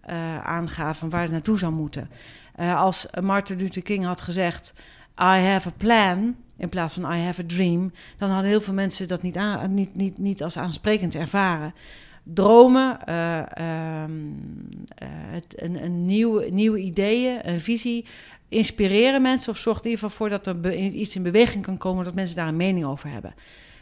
aangaven 0.44 1.10
waar 1.10 1.22
het 1.22 1.32
naartoe 1.32 1.58
zou 1.58 1.74
moeten. 1.74 2.10
Als 2.58 3.08
Martin 3.22 3.58
Luther 3.58 3.82
King 3.82 4.06
had 4.06 4.22
gezegd: 4.22 4.74
I 5.20 5.40
have 5.40 5.68
a 5.68 5.74
plan. 5.78 6.36
In 6.58 6.70
plaats 6.70 6.94
van 6.94 7.12
I 7.12 7.18
have 7.18 7.42
a 7.42 7.46
dream, 7.48 7.92
dan 8.18 8.30
hadden 8.30 8.50
heel 8.50 8.62
veel 8.62 8.74
mensen 8.74 9.08
dat 9.08 9.22
niet, 9.22 9.40
niet, 9.70 9.96
niet, 9.96 10.18
niet 10.18 10.44
als 10.44 10.58
aansprekend 10.58 11.16
ervaren 11.16 11.74
dromen, 12.24 13.00
uh, 13.10 13.42
het, 15.08 15.62
een, 15.62 15.84
een 15.84 16.06
nieuwe, 16.06 16.50
nieuwe 16.50 16.80
ideeën, 16.80 17.50
een 17.50 17.60
visie. 17.60 18.06
Inspireren 18.50 19.22
mensen 19.22 19.52
of 19.52 19.58
zorg 19.58 19.78
in 19.78 19.84
ieder 19.84 20.00
geval 20.00 20.16
voor 20.18 20.30
dat 20.30 20.48
er 20.48 20.74
iets 20.76 21.16
in 21.16 21.24
beweging 21.24 21.64
kan 21.64 21.78
komen 21.78 22.06
dat 22.06 22.14
mensen 22.14 22.36
daar 22.36 22.48
een 22.48 22.56
mening 22.56 22.86
over 22.86 23.10
hebben. 23.10 23.34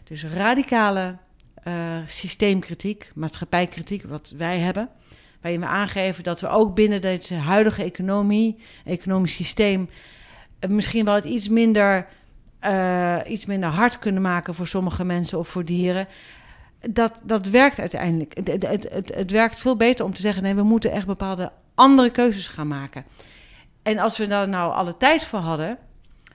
Dus 0.03 0.25
radicale 0.25 1.15
systeemkritiek, 2.07 3.11
maatschappijkritiek, 3.15 4.03
wat 4.03 4.33
wij 4.37 4.59
hebben. 4.59 4.89
Waarin 5.41 5.59
we 5.59 5.65
aangeven 5.65 6.23
dat 6.23 6.41
we 6.41 6.47
ook 6.47 6.75
binnen 6.75 7.01
deze 7.01 7.35
huidige 7.35 7.83
economie, 7.83 8.57
economisch 8.85 9.35
systeem, 9.35 9.89
misschien 10.67 11.05
wel 11.05 11.15
het 11.15 11.25
iets 11.25 11.49
minder, 11.49 12.07
uh, 12.61 13.17
iets 13.27 13.45
minder 13.45 13.69
hard 13.69 13.99
kunnen 13.99 14.21
maken 14.21 14.53
voor 14.53 14.67
sommige 14.67 15.03
mensen 15.03 15.37
of 15.37 15.47
voor 15.47 15.65
dieren 15.65 16.07
dat, 16.89 17.21
dat 17.23 17.47
werkt 17.47 17.79
uiteindelijk. 17.79 18.37
Het, 18.37 18.47
het, 18.47 18.89
het, 18.91 19.11
het, 19.15 19.31
werkt 19.31 19.59
veel 19.59 19.75
beter 19.75 20.05
om 20.05 20.13
te 20.13 20.21
zeggen: 20.21 20.43
nee, 20.43 20.55
we 20.55 20.63
moeten 20.63 20.91
echt 20.91 21.05
bepaalde 21.05 21.51
andere 21.75 22.09
keuzes 22.09 22.47
gaan 22.47 22.67
maken. 22.67 23.05
En 23.83 23.97
als 23.97 24.17
we 24.17 24.27
daar 24.27 24.49
nou 24.49 24.73
alle 24.73 24.97
tijd 24.97 25.23
voor 25.23 25.39
hadden, 25.39 25.77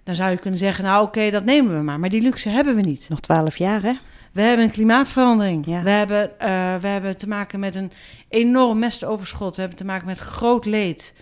dan 0.02 0.14
zou 0.14 0.30
je 0.30 0.38
kunnen 0.38 0.58
zeggen: 0.58 0.84
nou, 0.84 1.04
oké, 1.06 1.30
dat 1.30 1.44
nemen 1.44 1.76
we 1.76 1.82
maar. 1.82 2.00
Maar 2.00 2.08
die 2.08 2.22
luxe 2.22 2.48
hebben 2.48 2.74
we 2.74 2.80
niet. 2.80 3.06
Nog 3.08 3.20
twaalf 3.20 3.56
jaar, 3.56 3.82
hè? 3.82 3.94
We 4.36 4.42
hebben 4.42 4.64
een 4.64 4.72
klimaatverandering. 4.72 5.64
We, 5.64 5.90
hebben, 5.90 6.30
uh, 6.30 6.76
we 6.76 6.88
hebben 6.88 7.16
te 7.16 7.28
maken 7.28 7.60
met 7.60 7.74
een 7.74 7.92
enorm 8.28 8.78
mestoverschot. 8.78 9.54
We 9.54 9.60
hebben 9.60 9.78
te 9.78 9.84
maken 9.84 10.06
met 10.06 10.18
groot 10.18 10.64
leed. 10.64 11.14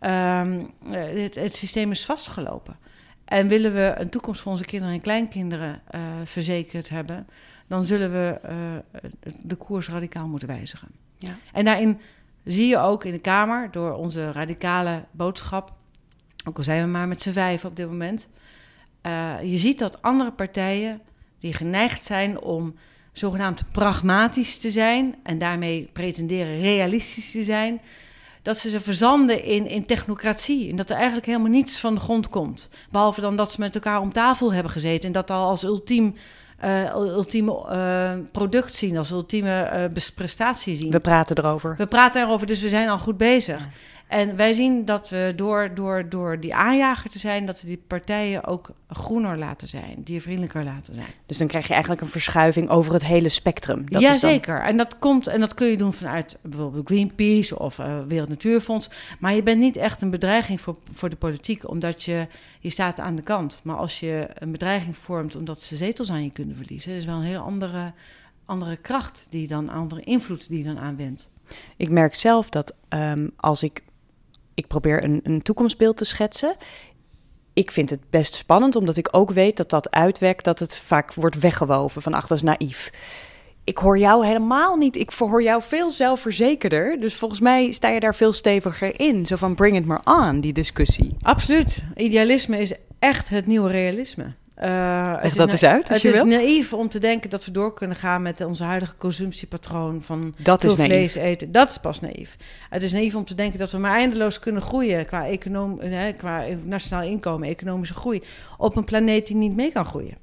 Um, 0.00 0.70
het, 0.88 1.34
het, 1.34 1.54
systeem 1.54 1.90
is 1.90 2.04
vastgelopen. 2.04 2.78
En 3.24 3.48
willen 3.48 3.72
we 3.72 3.94
een 3.96 4.10
toekomst 4.10 4.40
voor 4.40 4.52
onze 4.52 4.64
kinderen 4.64 4.94
en 4.94 5.00
kleinkinderen 5.00 5.82
uh, 5.94 6.00
verzekerd 6.24 6.88
hebben, 6.88 7.26
dan 7.66 7.84
zullen 7.84 8.12
we 8.12 8.40
uh, 8.44 9.10
de 9.42 9.54
koers 9.54 9.88
radicaal 9.88 10.28
moeten 10.28 10.48
wijzigen. 10.48 10.88
Ja. 11.16 11.34
En 11.52 11.64
daarin 11.64 12.00
zie 12.44 12.66
je 12.66 12.78
ook 12.78 13.04
in 13.04 13.12
de 13.12 13.20
Kamer, 13.20 13.70
door 13.70 13.92
onze 13.92 14.32
radicale 14.32 15.04
boodschap, 15.10 15.72
ook 16.44 16.56
al 16.56 16.62
zijn 16.62 16.82
we 16.82 16.88
maar 16.88 17.08
met 17.08 17.20
z'n 17.20 17.32
vijf 17.32 17.64
op 17.64 17.76
dit 17.76 17.86
moment, 17.88 18.30
uh, 19.06 19.42
je 19.42 19.58
ziet 19.58 19.78
dat 19.78 20.02
andere 20.02 20.32
partijen 20.32 21.00
die 21.40 21.54
geneigd 21.54 22.04
zijn 22.04 22.40
om 22.40 22.74
zogenaamd 23.12 23.62
pragmatisch 23.72 24.58
te 24.58 24.70
zijn 24.70 25.14
en 25.22 25.38
daarmee 25.38 25.88
pretenderen 25.92 26.60
realistisch 26.60 27.30
te 27.30 27.44
zijn, 27.44 27.80
dat 28.42 28.58
ze 28.58 28.68
ze 28.68 28.80
verzanden 28.80 29.44
in, 29.44 29.66
in 29.66 29.86
technocratie. 29.86 30.70
En 30.70 30.76
dat 30.76 30.90
er 30.90 30.96
eigenlijk 30.96 31.26
helemaal 31.26 31.50
niets 31.50 31.78
van 31.78 31.94
de 31.94 32.00
grond 32.00 32.28
komt. 32.28 32.70
Behalve 32.90 33.20
dan 33.20 33.36
dat 33.36 33.52
ze 33.52 33.60
met 33.60 33.74
elkaar 33.74 34.00
om 34.00 34.12
tafel 34.12 34.52
hebben 34.52 34.72
gezeten 34.72 35.06
en 35.06 35.12
dat 35.12 35.30
al 35.30 35.48
als 35.48 35.62
ultiem 35.62 36.14
uh, 36.64 36.94
ultieme 36.94 37.66
uh, 37.70 38.26
product 38.32 38.74
zien, 38.74 38.96
als 38.96 39.10
ultieme 39.10 39.88
uh, 39.96 40.04
prestatie 40.14 40.76
zien. 40.76 40.90
We 40.90 41.00
praten 41.00 41.38
erover. 41.38 41.74
We 41.78 41.86
praten 41.86 42.22
erover, 42.22 42.46
dus 42.46 42.60
we 42.60 42.68
zijn 42.68 42.88
al 42.88 42.98
goed 42.98 43.16
bezig. 43.16 43.68
En 44.10 44.36
wij 44.36 44.52
zien 44.52 44.84
dat 44.84 45.08
we 45.08 45.32
door, 45.36 45.74
door, 45.74 46.08
door 46.08 46.40
die 46.40 46.54
aanjager 46.54 47.10
te 47.10 47.18
zijn, 47.18 47.46
dat 47.46 47.60
we 47.60 47.66
die 47.66 47.82
partijen 47.86 48.44
ook 48.44 48.70
groener 48.88 49.38
laten 49.38 49.68
zijn, 49.68 50.02
diervriendelijker 50.04 50.64
laten 50.64 50.96
zijn. 50.96 51.08
Dus 51.26 51.38
dan 51.38 51.46
krijg 51.46 51.66
je 51.66 51.72
eigenlijk 51.72 52.02
een 52.02 52.08
verschuiving 52.08 52.68
over 52.68 52.92
het 52.92 53.04
hele 53.04 53.28
spectrum. 53.28 53.90
Dat 53.90 54.00
Jazeker. 54.00 54.58
Dan... 54.58 54.66
En 54.66 54.76
dat 54.76 54.98
komt 54.98 55.26
en 55.26 55.40
dat 55.40 55.54
kun 55.54 55.66
je 55.66 55.76
doen 55.76 55.92
vanuit 55.92 56.38
bijvoorbeeld 56.42 56.86
Greenpeace 56.86 57.58
of 57.58 57.78
uh, 57.78 57.98
Wereld 58.08 58.28
Natuurfonds. 58.28 58.90
Maar 59.18 59.34
je 59.34 59.42
bent 59.42 59.60
niet 59.60 59.76
echt 59.76 60.02
een 60.02 60.10
bedreiging 60.10 60.60
voor, 60.60 60.76
voor 60.92 61.08
de 61.08 61.16
politiek, 61.16 61.68
omdat 61.68 62.02
je, 62.02 62.26
je 62.60 62.70
staat 62.70 63.00
aan 63.00 63.16
de 63.16 63.22
kant. 63.22 63.60
Maar 63.62 63.76
als 63.76 64.00
je 64.00 64.28
een 64.34 64.52
bedreiging 64.52 64.96
vormt 64.96 65.36
omdat 65.36 65.62
ze 65.62 65.76
zetels 65.76 66.10
aan 66.10 66.24
je 66.24 66.32
kunnen 66.32 66.56
verliezen, 66.56 66.92
is 66.92 67.04
wel 67.04 67.16
een 67.16 67.22
heel 67.22 67.42
andere, 67.42 67.92
andere 68.44 68.76
kracht 68.76 69.26
die 69.28 69.46
dan, 69.46 69.68
andere 69.68 70.00
invloed 70.00 70.48
die 70.48 70.58
je 70.58 70.64
dan 70.64 70.78
aanwendt. 70.78 71.30
Ik 71.76 71.90
merk 71.90 72.14
zelf 72.14 72.48
dat 72.48 72.74
um, 72.88 73.30
als 73.36 73.62
ik 73.62 73.82
ik 74.60 74.66
probeer 74.66 75.04
een, 75.04 75.20
een 75.22 75.42
toekomstbeeld 75.42 75.96
te 75.96 76.04
schetsen. 76.04 76.56
Ik 77.52 77.70
vind 77.70 77.90
het 77.90 78.10
best 78.10 78.34
spannend, 78.34 78.76
omdat 78.76 78.96
ik 78.96 79.08
ook 79.10 79.30
weet 79.30 79.56
dat 79.56 79.70
dat 79.70 79.90
uitwekt 79.90 80.44
dat 80.44 80.58
het 80.58 80.76
vaak 80.76 81.14
wordt 81.14 81.38
weggewoven 81.38 82.02
van 82.02 82.14
achter 82.14 82.36
is 82.36 82.42
naïef. 82.42 82.90
Ik 83.64 83.78
hoor 83.78 83.98
jou 83.98 84.26
helemaal 84.26 84.76
niet. 84.76 84.96
Ik 84.96 85.10
hoor 85.10 85.42
jou 85.42 85.62
veel 85.62 85.90
zelfverzekerder. 85.90 87.00
Dus 87.00 87.14
volgens 87.14 87.40
mij 87.40 87.72
sta 87.72 87.88
je 87.88 88.00
daar 88.00 88.14
veel 88.14 88.32
steviger 88.32 89.00
in. 89.00 89.26
Zo 89.26 89.36
van 89.36 89.54
bring 89.54 89.76
it 89.76 89.86
maar 89.86 90.00
on, 90.04 90.40
die 90.40 90.52
discussie. 90.52 91.16
Absoluut. 91.22 91.82
Idealisme 91.96 92.58
is 92.58 92.74
echt 92.98 93.28
het 93.28 93.46
nieuwe 93.46 93.70
realisme. 93.70 94.34
Uh, 94.60 95.22
dat 95.34 95.52
is 95.52 95.64
uit. 95.64 95.88
Het 95.88 96.04
is 96.04 96.22
naïef 96.22 96.72
om 96.72 96.88
te 96.88 96.98
denken 96.98 97.30
dat 97.30 97.44
we 97.44 97.50
door 97.50 97.74
kunnen 97.74 97.96
gaan 97.96 98.22
met 98.22 98.40
onze 98.40 98.64
huidige 98.64 98.96
consumptiepatroon 98.96 100.02
van 100.02 100.34
dat 100.36 100.64
is 100.64 100.74
vlees 100.74 101.14
eten. 101.14 101.52
Dat 101.52 101.70
is 101.70 101.78
pas 101.78 102.00
naïef. 102.00 102.36
Het 102.70 102.82
is 102.82 102.92
naïef 102.92 103.14
om 103.14 103.24
te 103.24 103.34
denken 103.34 103.58
dat 103.58 103.70
we 103.70 103.78
maar 103.78 103.96
eindeloos 103.96 104.38
kunnen 104.38 104.62
groeien 104.62 105.06
qua, 105.06 105.26
qua 106.16 106.44
nationaal 106.62 107.02
inkomen, 107.02 107.48
economische 107.48 107.94
groei, 107.94 108.22
op 108.58 108.76
een 108.76 108.84
planeet 108.84 109.26
die 109.26 109.36
niet 109.36 109.56
mee 109.56 109.72
kan 109.72 109.84
groeien. 109.84 110.16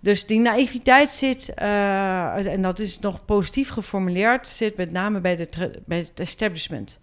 Dus 0.00 0.26
die 0.26 0.38
naïviteit 0.38 1.10
zit, 1.10 1.52
uh, 1.62 2.46
en 2.46 2.62
dat 2.62 2.78
is 2.78 2.98
nog 2.98 3.24
positief 3.24 3.68
geformuleerd, 3.68 4.46
zit 4.46 4.76
met 4.76 4.92
name 4.92 5.20
bij, 5.20 5.36
de, 5.36 5.80
bij 5.86 5.98
het 5.98 6.20
establishment. 6.20 6.98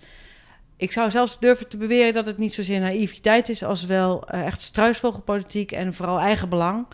Ik 0.82 0.92
zou 0.92 1.12
zelfs 1.12 1.40
durven 1.40 1.70
te 1.70 1.78
beweren 1.78 2.14
dat 2.14 2.26
het 2.26 2.38
niet 2.38 2.54
zozeer 2.54 2.80
naïviteit 2.80 3.50
is, 3.50 3.64
als 3.64 3.86
wel 3.86 4.24
uh, 4.34 4.46
echt 4.46 4.62
struisvogelpolitiek 4.62 5.72
en 5.72 5.94
vooral 5.94 6.20
eigen 6.20 6.50
belang. 6.50 6.86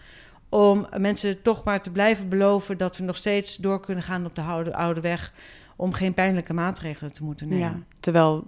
Om 0.49 0.87
mensen 0.97 1.41
toch 1.41 1.63
maar 1.63 1.81
te 1.81 1.91
blijven 1.91 2.29
beloven 2.29 2.77
dat 2.77 2.97
we 2.97 3.03
nog 3.03 3.17
steeds 3.17 3.55
door 3.55 3.79
kunnen 3.79 4.03
gaan 4.03 4.25
op 4.25 4.35
de 4.35 4.41
oude, 4.41 4.73
oude 4.75 5.01
weg. 5.01 5.33
Om 5.75 5.93
geen 5.93 6.13
pijnlijke 6.13 6.53
maatregelen 6.53 7.13
te 7.13 7.23
moeten 7.23 7.47
nemen. 7.47 7.67
Ja, 7.67 7.95
terwijl 7.99 8.45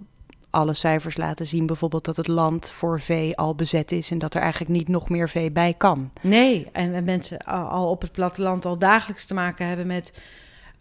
alle 0.50 0.74
cijfers 0.74 1.18
laten 1.18 1.46
zien 1.46 1.66
bijvoorbeeld 1.66 2.06
dat 2.06 2.18
het 2.18 2.28
land 2.28 2.70
voor 2.70 3.02
vee 3.02 3.38
al 3.38 3.56
bezet 3.56 3.92
is 3.92 4.12
en 4.12 4.18
dat 4.18 4.34
er 4.34 4.42
eigenlijk 4.42 4.72
niet 4.72 4.88
nog 4.88 5.10
meer 5.10 5.30
vee 5.30 5.52
bij 5.52 5.74
kan. 5.78 6.12
Nee, 6.22 6.68
en 6.72 7.04
mensen 7.04 7.38
al 7.46 7.90
op 7.90 8.02
het 8.02 8.12
platteland 8.12 8.66
al 8.66 8.78
dagelijks 8.78 9.26
te 9.26 9.34
maken 9.34 9.68
hebben 9.68 9.88
met 9.88 10.22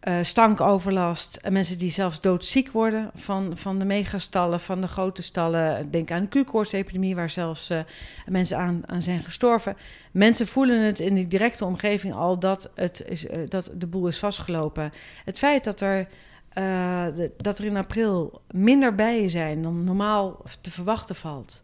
uh, 0.02 0.19
stankoverlast. 0.23 1.37
En 1.37 1.52
mensen 1.52 1.78
die 1.78 1.90
zelfs 1.90 2.21
doodziek 2.21 2.71
worden 2.71 3.11
van, 3.14 3.57
van 3.57 3.78
de 3.78 3.85
megastallen, 3.85 4.61
van 4.61 4.81
de 4.81 4.88
grote 4.88 5.23
stallen. 5.23 5.90
Denk 5.90 6.11
aan 6.11 6.28
de 6.31 6.43
Q-koortsepidemie, 6.43 7.14
waar 7.14 7.31
zelfs 7.31 7.71
uh, 7.71 7.81
mensen 8.26 8.59
aan, 8.59 8.83
aan 8.87 9.02
zijn 9.02 9.23
gestorven. 9.23 9.76
Mensen 10.12 10.47
voelen 10.47 10.81
het 10.81 11.00
in 11.00 11.14
die 11.14 11.28
directe 11.28 11.64
omgeving 11.64 12.14
al 12.14 12.38
dat, 12.38 12.71
het 12.75 13.02
is, 13.07 13.25
uh, 13.25 13.49
dat 13.49 13.71
de 13.75 13.87
boel 13.87 14.09
is 14.09 14.19
vastgelopen. 14.19 14.93
Het 15.25 15.38
feit 15.38 15.64
dat 15.64 15.81
er, 15.81 16.09
dat 17.37 17.59
er 17.59 17.64
in 17.64 17.76
april 17.76 18.40
minder 18.50 18.95
bijen 18.95 19.31
zijn 19.31 19.62
dan 19.62 19.85
normaal 19.85 20.43
te 20.61 20.71
verwachten 20.71 21.14
valt. 21.14 21.62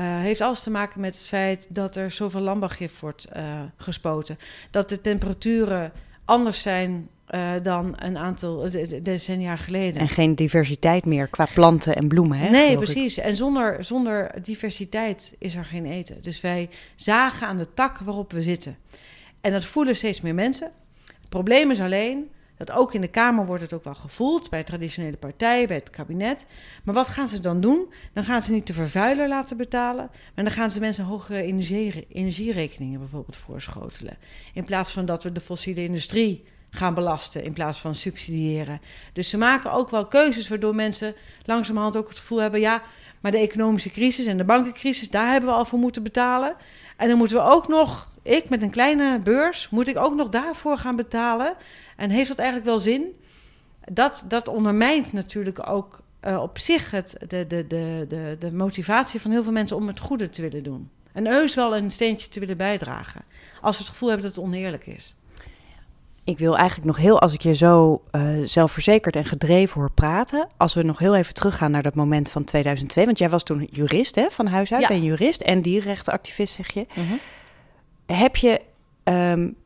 heeft 0.00 0.40
alles 0.40 0.62
te 0.62 0.70
maken 0.70 1.00
met 1.00 1.16
het 1.16 1.26
feit 1.26 1.66
dat 1.68 1.96
er 1.96 2.10
zoveel 2.10 2.40
landbouwgif 2.40 3.00
wordt 3.00 3.28
gespoten. 3.76 4.38
Dat 4.70 4.88
de 4.88 5.00
temperaturen 5.00 5.92
anders 6.24 6.62
zijn 6.62 7.08
uh, 7.34 7.52
dan 7.62 7.94
een 7.96 8.18
aantal 8.18 8.70
decennia 9.02 9.56
geleden. 9.56 10.00
En 10.00 10.08
geen 10.08 10.34
diversiteit 10.34 11.04
meer 11.04 11.28
qua 11.28 11.46
planten 11.54 11.96
en 11.96 12.08
bloemen, 12.08 12.38
hè? 12.38 12.50
Nee, 12.50 12.76
precies. 12.76 13.18
En 13.18 13.36
zonder, 13.36 13.84
zonder 13.84 14.42
diversiteit 14.42 15.36
is 15.38 15.54
er 15.54 15.64
geen 15.64 15.86
eten. 15.86 16.22
Dus 16.22 16.40
wij 16.40 16.68
zagen 16.96 17.46
aan 17.46 17.56
de 17.56 17.74
tak 17.74 17.98
waarop 17.98 18.32
we 18.32 18.42
zitten. 18.42 18.76
En 19.40 19.52
dat 19.52 19.64
voelen 19.64 19.96
steeds 19.96 20.20
meer 20.20 20.34
mensen. 20.34 20.72
Het 21.20 21.28
probleem 21.28 21.70
is 21.70 21.80
alleen 21.80 22.30
Dat 22.56 22.72
ook 22.72 22.94
in 22.94 23.00
de 23.00 23.08
Kamer 23.08 23.46
wordt 23.46 23.62
het 23.62 23.72
ook 23.72 23.84
wel 23.84 23.94
gevoeld, 23.94 24.50
bij 24.50 24.64
traditionele 24.64 25.16
partijen, 25.16 25.66
bij 25.66 25.76
het 25.76 25.90
kabinet. 25.90 26.46
Maar 26.84 26.94
wat 26.94 27.08
gaan 27.08 27.28
ze 27.28 27.40
dan 27.40 27.60
doen? 27.60 27.92
Dan 28.12 28.24
gaan 28.24 28.42
ze 28.42 28.52
niet 28.52 28.66
de 28.66 28.72
vervuiler 28.72 29.28
laten 29.28 29.56
betalen, 29.56 30.10
maar 30.34 30.44
dan 30.44 30.52
gaan 30.52 30.70
ze 30.70 30.80
mensen 30.80 31.04
hogere 31.04 31.42
energie, 31.42 32.06
energierekeningen 32.08 32.98
bijvoorbeeld 32.98 33.36
voorschotelen. 33.36 34.18
In 34.54 34.64
plaats 34.64 34.92
van 34.92 35.04
dat 35.04 35.22
we 35.22 35.32
de 35.32 35.40
fossiele 35.40 35.82
industrie 35.82 36.44
gaan 36.70 36.94
belasten 36.94 37.44
in 37.44 37.52
plaats 37.52 37.78
van 37.78 37.94
subsidiëren. 37.94 38.80
Dus 39.12 39.28
ze 39.28 39.38
maken 39.38 39.72
ook 39.72 39.90
wel 39.90 40.06
keuzes 40.06 40.48
waardoor 40.48 40.74
mensen 40.74 41.14
langzamerhand 41.44 41.96
ook 41.96 42.08
het 42.08 42.18
gevoel 42.18 42.40
hebben: 42.40 42.60
ja, 42.60 42.82
maar 43.20 43.30
de 43.30 43.38
economische 43.38 43.90
crisis 43.90 44.26
en 44.26 44.36
de 44.36 44.44
bankencrisis, 44.44 45.10
daar 45.10 45.30
hebben 45.30 45.50
we 45.50 45.56
al 45.56 45.64
voor 45.64 45.78
moeten 45.78 46.02
betalen. 46.02 46.56
En 46.96 47.08
dan 47.08 47.18
moeten 47.18 47.36
we 47.36 47.42
ook 47.42 47.68
nog, 47.68 48.10
ik 48.22 48.48
met 48.48 48.62
een 48.62 48.70
kleine 48.70 49.18
beurs, 49.18 49.68
moet 49.70 49.88
ik 49.88 49.96
ook 49.96 50.14
nog 50.14 50.28
daarvoor 50.28 50.78
gaan 50.78 50.96
betalen. 50.96 51.56
En 51.96 52.10
heeft 52.10 52.28
dat 52.28 52.38
eigenlijk 52.38 52.68
wel 52.68 52.78
zin? 52.78 53.20
Dat, 53.92 54.24
dat 54.28 54.48
ondermijnt 54.48 55.12
natuurlijk 55.12 55.68
ook 55.68 56.02
uh, 56.24 56.42
op 56.42 56.58
zich 56.58 56.90
het, 56.90 57.16
de, 57.28 57.46
de, 57.46 57.66
de, 57.66 58.04
de, 58.08 58.36
de 58.38 58.54
motivatie 58.54 59.20
van 59.20 59.30
heel 59.30 59.42
veel 59.42 59.52
mensen 59.52 59.76
om 59.76 59.86
het 59.86 60.00
goede 60.00 60.28
te 60.28 60.42
willen 60.42 60.62
doen. 60.62 60.90
En 61.12 61.26
heus 61.26 61.54
wel 61.54 61.76
een 61.76 61.90
steentje 61.90 62.28
te 62.28 62.40
willen 62.40 62.56
bijdragen. 62.56 63.24
Als 63.60 63.76
ze 63.76 63.82
het 63.82 63.90
gevoel 63.90 64.08
hebben 64.08 64.26
dat 64.26 64.36
het 64.36 64.44
oneerlijk 64.44 64.86
is 64.86 65.14
ik 66.30 66.38
wil 66.38 66.56
eigenlijk 66.56 66.86
nog 66.86 66.96
heel, 66.96 67.20
als 67.20 67.32
ik 67.32 67.42
je 67.42 67.54
zo 67.54 68.02
uh, 68.12 68.46
zelfverzekerd 68.46 69.16
en 69.16 69.24
gedreven 69.24 69.80
hoor 69.80 69.90
praten, 69.90 70.48
als 70.56 70.74
we 70.74 70.82
nog 70.82 70.98
heel 70.98 71.14
even 71.14 71.34
teruggaan 71.34 71.70
naar 71.70 71.82
dat 71.82 71.94
moment 71.94 72.30
van 72.30 72.44
2002, 72.44 73.04
want 73.04 73.18
jij 73.18 73.30
was 73.30 73.42
toen 73.42 73.68
jurist 73.70 74.14
hè, 74.14 74.30
van 74.30 74.46
huis 74.46 74.72
uit, 74.72 74.88
ben 74.88 75.02
jurist 75.02 75.40
en 75.40 75.62
dierenrechtenactivist 75.62 76.54
zeg 76.54 76.72
je. 76.72 76.86
Mhm. 76.94 77.14
Heb 78.06 78.36
je 78.36 78.60
um, 79.04 79.56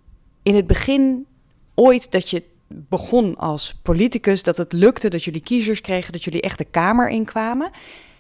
in 0.43 0.55
het 0.55 0.67
begin 0.67 1.27
ooit 1.75 2.11
dat 2.11 2.31
je 2.31 2.43
begon 2.69 3.37
als 3.37 3.75
politicus, 3.83 4.43
dat 4.43 4.57
het 4.57 4.73
lukte, 4.73 5.09
dat 5.09 5.25
jullie 5.25 5.43
kiezers 5.43 5.81
kregen, 5.81 6.13
dat 6.13 6.25
jullie 6.25 6.41
echt 6.41 6.59
de 6.59 6.65
Kamer 6.65 7.09
inkwamen? 7.09 7.71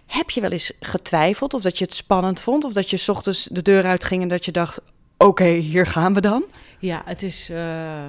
Heb 0.06 0.30
je 0.30 0.40
wel 0.40 0.50
eens 0.50 0.72
getwijfeld 0.80 1.54
of 1.54 1.62
dat 1.62 1.78
je 1.78 1.84
het 1.84 1.94
spannend 1.94 2.40
vond 2.40 2.64
of 2.64 2.72
dat 2.72 2.90
je 2.90 2.96
s 2.96 3.08
ochtends 3.08 3.44
de 3.44 3.62
deur 3.62 3.84
uitging 3.84 4.22
en 4.22 4.28
dat 4.28 4.44
je 4.44 4.52
dacht, 4.52 4.80
oké, 5.18 5.48
hier 5.48 5.86
gaan 5.86 6.14
we 6.14 6.20
dan? 6.20 6.46
Ja, 6.78 7.02
het 7.04 7.22
is... 7.22 7.50
Uh 7.50 8.04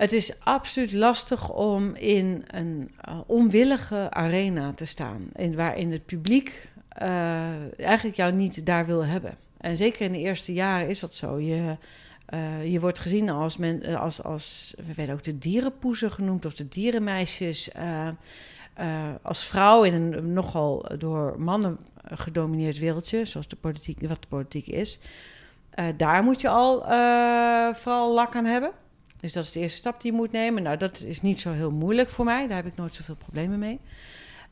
het 0.00 0.12
is 0.12 0.40
absoluut 0.40 0.92
lastig 0.92 1.50
om 1.50 1.94
in 1.94 2.44
een 2.46 2.90
uh, 3.08 3.20
onwillige 3.26 4.10
arena 4.10 4.72
te 4.72 4.84
staan. 4.84 5.28
In, 5.34 5.56
waarin 5.56 5.92
het 5.92 6.06
publiek 6.06 6.70
uh, 7.02 7.80
eigenlijk 7.80 8.16
jou 8.16 8.32
niet 8.32 8.66
daar 8.66 8.86
wil 8.86 9.04
hebben. 9.04 9.36
En 9.56 9.76
zeker 9.76 10.06
in 10.06 10.12
de 10.12 10.18
eerste 10.18 10.52
jaren 10.52 10.88
is 10.88 11.00
dat 11.00 11.14
zo. 11.14 11.38
Je, 11.38 11.76
uh, 12.34 12.72
je 12.72 12.80
wordt 12.80 12.98
gezien 12.98 13.30
als, 13.30 13.56
men, 13.56 13.96
als, 13.96 14.22
als, 14.22 14.74
we 14.86 14.94
werden 14.94 15.14
ook 15.14 15.22
de 15.22 15.38
dierenpoezen 15.38 16.10
genoemd 16.12 16.44
of 16.44 16.54
de 16.54 16.68
dierenmeisjes. 16.68 17.70
als 19.22 19.44
vrouw 19.44 19.82
in 19.82 19.94
een 19.94 20.32
nogal 20.32 20.84
door 20.98 21.40
mannen 21.40 21.78
gedomineerd 22.04 22.78
wereldje, 22.78 23.24
zoals 23.24 23.48
de 23.48 23.56
politiek, 23.56 24.08
wat 24.08 24.22
de 24.22 24.28
politiek 24.28 24.66
is. 24.66 25.00
daar 25.96 26.22
moet 26.22 26.40
je 26.40 26.48
al 26.48 26.78
vooral 27.74 28.14
lak 28.14 28.36
aan 28.36 28.44
hebben. 28.44 28.72
Dus 29.20 29.32
dat 29.32 29.44
is 29.44 29.52
de 29.52 29.60
eerste 29.60 29.76
stap 29.76 30.00
die 30.00 30.10
je 30.10 30.16
moet 30.16 30.32
nemen. 30.32 30.62
Nou, 30.62 30.76
dat 30.76 31.00
is 31.00 31.22
niet 31.22 31.40
zo 31.40 31.52
heel 31.52 31.70
moeilijk 31.70 32.08
voor 32.08 32.24
mij. 32.24 32.46
Daar 32.46 32.56
heb 32.56 32.66
ik 32.66 32.76
nooit 32.76 32.94
zoveel 32.94 33.14
problemen 33.14 33.58
mee. 33.58 33.80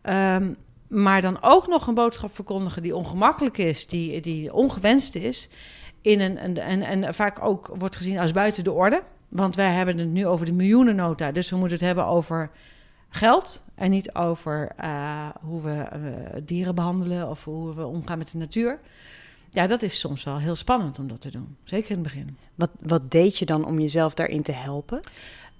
Um, 0.02 0.56
maar 0.88 1.20
dan 1.20 1.38
ook 1.40 1.66
nog 1.66 1.86
een 1.86 1.94
boodschap 1.94 2.34
verkondigen 2.34 2.82
die 2.82 2.96
ongemakkelijk 2.96 3.58
is, 3.58 3.86
die, 3.86 4.20
die 4.20 4.52
ongewenst 4.52 5.14
is. 5.14 5.48
In 6.00 6.20
een, 6.20 6.38
en, 6.38 6.56
en, 6.58 6.82
en 6.82 7.14
vaak 7.14 7.44
ook 7.44 7.70
wordt 7.78 7.96
gezien 7.96 8.18
als 8.18 8.32
buiten 8.32 8.64
de 8.64 8.72
orde. 8.72 9.02
Want 9.28 9.56
wij 9.56 9.72
hebben 9.72 9.98
het 9.98 10.08
nu 10.08 10.26
over 10.26 10.46
de 10.46 10.52
miljoenennota. 10.52 11.32
Dus 11.32 11.50
we 11.50 11.56
moeten 11.56 11.76
het 11.76 11.86
hebben 11.86 12.06
over 12.06 12.50
geld. 13.08 13.64
En 13.74 13.90
niet 13.90 14.14
over 14.14 14.72
uh, 14.80 15.28
hoe 15.40 15.62
we 15.62 15.70
uh, 15.70 16.42
dieren 16.44 16.74
behandelen 16.74 17.28
of 17.28 17.44
hoe 17.44 17.74
we 17.74 17.86
omgaan 17.86 18.18
met 18.18 18.32
de 18.32 18.38
natuur 18.38 18.78
ja, 19.50 19.66
dat 19.66 19.82
is 19.82 19.98
soms 19.98 20.24
wel 20.24 20.38
heel 20.38 20.54
spannend 20.54 20.98
om 20.98 21.08
dat 21.08 21.20
te 21.20 21.30
doen. 21.30 21.56
Zeker 21.64 21.90
in 21.90 21.96
het 21.96 22.04
begin. 22.04 22.36
Wat, 22.54 22.70
wat 22.80 23.10
deed 23.10 23.38
je 23.38 23.44
dan 23.44 23.64
om 23.64 23.80
jezelf 23.80 24.14
daarin 24.14 24.42
te 24.42 24.52
helpen? 24.52 25.00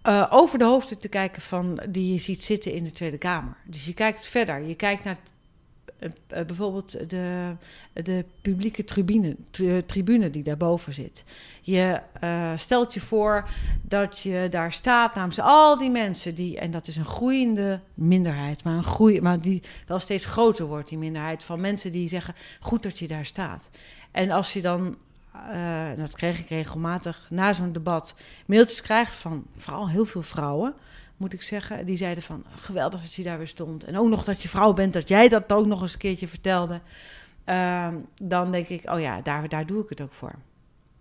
Uh, 0.08 0.26
over 0.30 0.58
de 0.58 0.64
hoofden 0.64 0.98
te 0.98 1.08
kijken 1.08 1.42
van 1.42 1.80
die 1.88 2.12
je 2.12 2.18
ziet 2.18 2.42
zitten 2.42 2.72
in 2.72 2.84
de 2.84 2.92
Tweede 2.92 3.18
Kamer. 3.18 3.56
Dus 3.64 3.84
je 3.84 3.94
kijkt 3.94 4.24
verder. 4.24 4.62
Je 4.62 4.74
kijkt 4.74 5.04
naar 5.04 5.16
uh, 5.16 5.20
bijvoorbeeld 6.46 7.10
de, 7.10 7.56
de 7.92 8.24
publieke 8.40 8.84
tribune, 8.84 9.36
tribune 9.86 10.30
die 10.30 10.42
daarboven 10.42 10.94
zit. 10.94 11.24
Je 11.62 12.00
stelt 12.56 12.94
je 12.94 13.00
voor 13.00 13.48
dat 13.82 14.20
je 14.20 14.46
daar 14.50 14.72
staat 14.72 15.14
namens 15.14 15.40
al 15.40 15.78
die 15.78 15.90
mensen 15.90 16.34
die, 16.34 16.58
en 16.58 16.70
dat 16.70 16.86
is 16.86 16.96
een 16.96 17.04
groeiende 17.04 17.80
minderheid, 17.94 18.64
maar, 18.64 18.76
een 18.76 18.84
groei, 18.84 19.20
maar 19.20 19.40
die 19.40 19.62
wel 19.86 19.98
steeds 19.98 20.26
groter 20.26 20.64
wordt, 20.64 20.88
die 20.88 20.98
minderheid 20.98 21.44
van 21.44 21.60
mensen 21.60 21.92
die 21.92 22.08
zeggen: 22.08 22.34
goed 22.60 22.82
dat 22.82 22.98
je 22.98 23.08
daar 23.08 23.26
staat. 23.26 23.70
En 24.10 24.30
als 24.30 24.52
je 24.52 24.60
dan 24.60 24.96
uh, 25.52 25.86
dat 25.96 26.14
kreeg 26.14 26.38
ik 26.38 26.48
regelmatig 26.48 27.26
na 27.30 27.52
zo'n 27.52 27.72
debat, 27.72 28.14
mailtjes 28.46 28.80
krijgt 28.82 29.14
van 29.14 29.46
vooral 29.56 29.88
heel 29.88 30.04
veel 30.04 30.22
vrouwen, 30.22 30.74
moet 31.18 31.32
ik 31.32 31.42
zeggen. 31.42 31.86
Die 31.86 31.96
zeiden 31.96 32.22
van, 32.22 32.44
geweldig 32.54 33.00
dat 33.00 33.14
je 33.14 33.22
daar 33.22 33.38
weer 33.38 33.48
stond. 33.48 33.84
En 33.84 33.98
ook 33.98 34.08
nog 34.08 34.24
dat 34.24 34.42
je 34.42 34.48
vrouw 34.48 34.72
bent, 34.72 34.92
dat 34.92 35.08
jij 35.08 35.28
dat 35.28 35.52
ook 35.52 35.66
nog 35.66 35.82
eens 35.82 35.92
een 35.92 35.98
keertje 35.98 36.28
vertelde. 36.28 36.80
Uh, 37.46 37.88
dan 38.22 38.52
denk 38.52 38.68
ik, 38.68 38.90
oh 38.90 39.00
ja, 39.00 39.20
daar, 39.20 39.48
daar 39.48 39.66
doe 39.66 39.82
ik 39.82 39.88
het 39.88 40.00
ook 40.00 40.12
voor. 40.12 40.34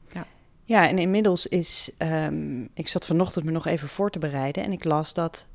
Ja, 0.10 0.26
ja 0.64 0.90
en 0.90 0.98
inmiddels 0.98 1.48
is, 1.48 1.92
um, 1.98 2.70
ik 2.74 2.88
zat 2.88 3.06
vanochtend 3.06 3.46
me 3.46 3.52
nog 3.52 3.66
even 3.66 3.88
voor 3.88 4.10
te 4.10 4.20
bereiden 4.20 4.64
en 4.64 4.72
ik 4.72 4.84
las 4.84 5.14
dat 5.14 5.48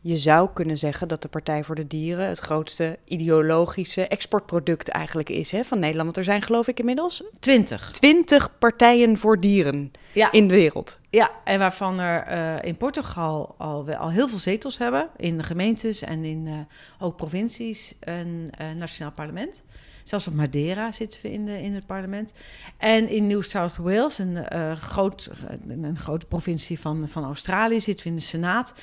je 0.00 0.16
zou 0.16 0.48
kunnen 0.54 0.78
zeggen 0.78 1.08
dat 1.08 1.22
de 1.22 1.28
Partij 1.28 1.64
voor 1.64 1.74
de 1.74 1.86
Dieren 1.86 2.28
het 2.28 2.38
grootste 2.38 2.98
ideologische 3.04 4.08
exportproduct 4.08 4.88
eigenlijk 4.88 5.28
is 5.28 5.50
hè, 5.50 5.64
van 5.64 5.78
Nederland. 5.78 6.04
Want 6.04 6.16
er 6.16 6.24
zijn 6.32 6.42
geloof 6.42 6.68
ik 6.68 6.78
inmiddels... 6.78 7.22
Twintig. 7.40 7.90
Twintig 7.90 8.58
partijen 8.58 9.16
voor 9.16 9.40
dieren 9.40 9.92
in 10.30 10.48
de 10.48 10.54
wereld. 10.54 10.97
Ja, 11.10 11.30
en 11.44 11.58
waarvan 11.58 11.98
er 11.98 12.32
uh, 12.32 12.68
in 12.68 12.76
Portugal 12.76 13.54
al, 13.58 13.94
al 13.94 14.10
heel 14.10 14.28
veel 14.28 14.38
zetels 14.38 14.78
hebben. 14.78 15.08
In 15.16 15.44
gemeentes 15.44 16.02
en 16.02 16.24
in 16.24 16.46
uh, 16.46 16.58
ook 16.98 17.16
provincies 17.16 17.94
en 18.00 18.50
uh, 18.60 18.72
nationaal 18.76 19.12
parlement. 19.12 19.62
Zelfs 20.02 20.26
op 20.26 20.34
Madeira 20.34 20.92
zitten 20.92 21.20
we 21.22 21.32
in, 21.32 21.46
de, 21.46 21.62
in 21.62 21.74
het 21.74 21.86
parlement. 21.86 22.32
En 22.76 23.08
in 23.08 23.26
New 23.26 23.42
South 23.42 23.76
Wales, 23.76 24.18
een, 24.18 24.46
groot, 24.76 25.30
een 25.68 25.98
grote 25.98 26.26
provincie 26.26 26.80
van, 26.80 27.08
van 27.08 27.24
Australië, 27.24 27.80
zitten 27.80 28.04
we 28.04 28.10
in 28.10 28.16
de 28.16 28.22
Senaat. 28.22 28.74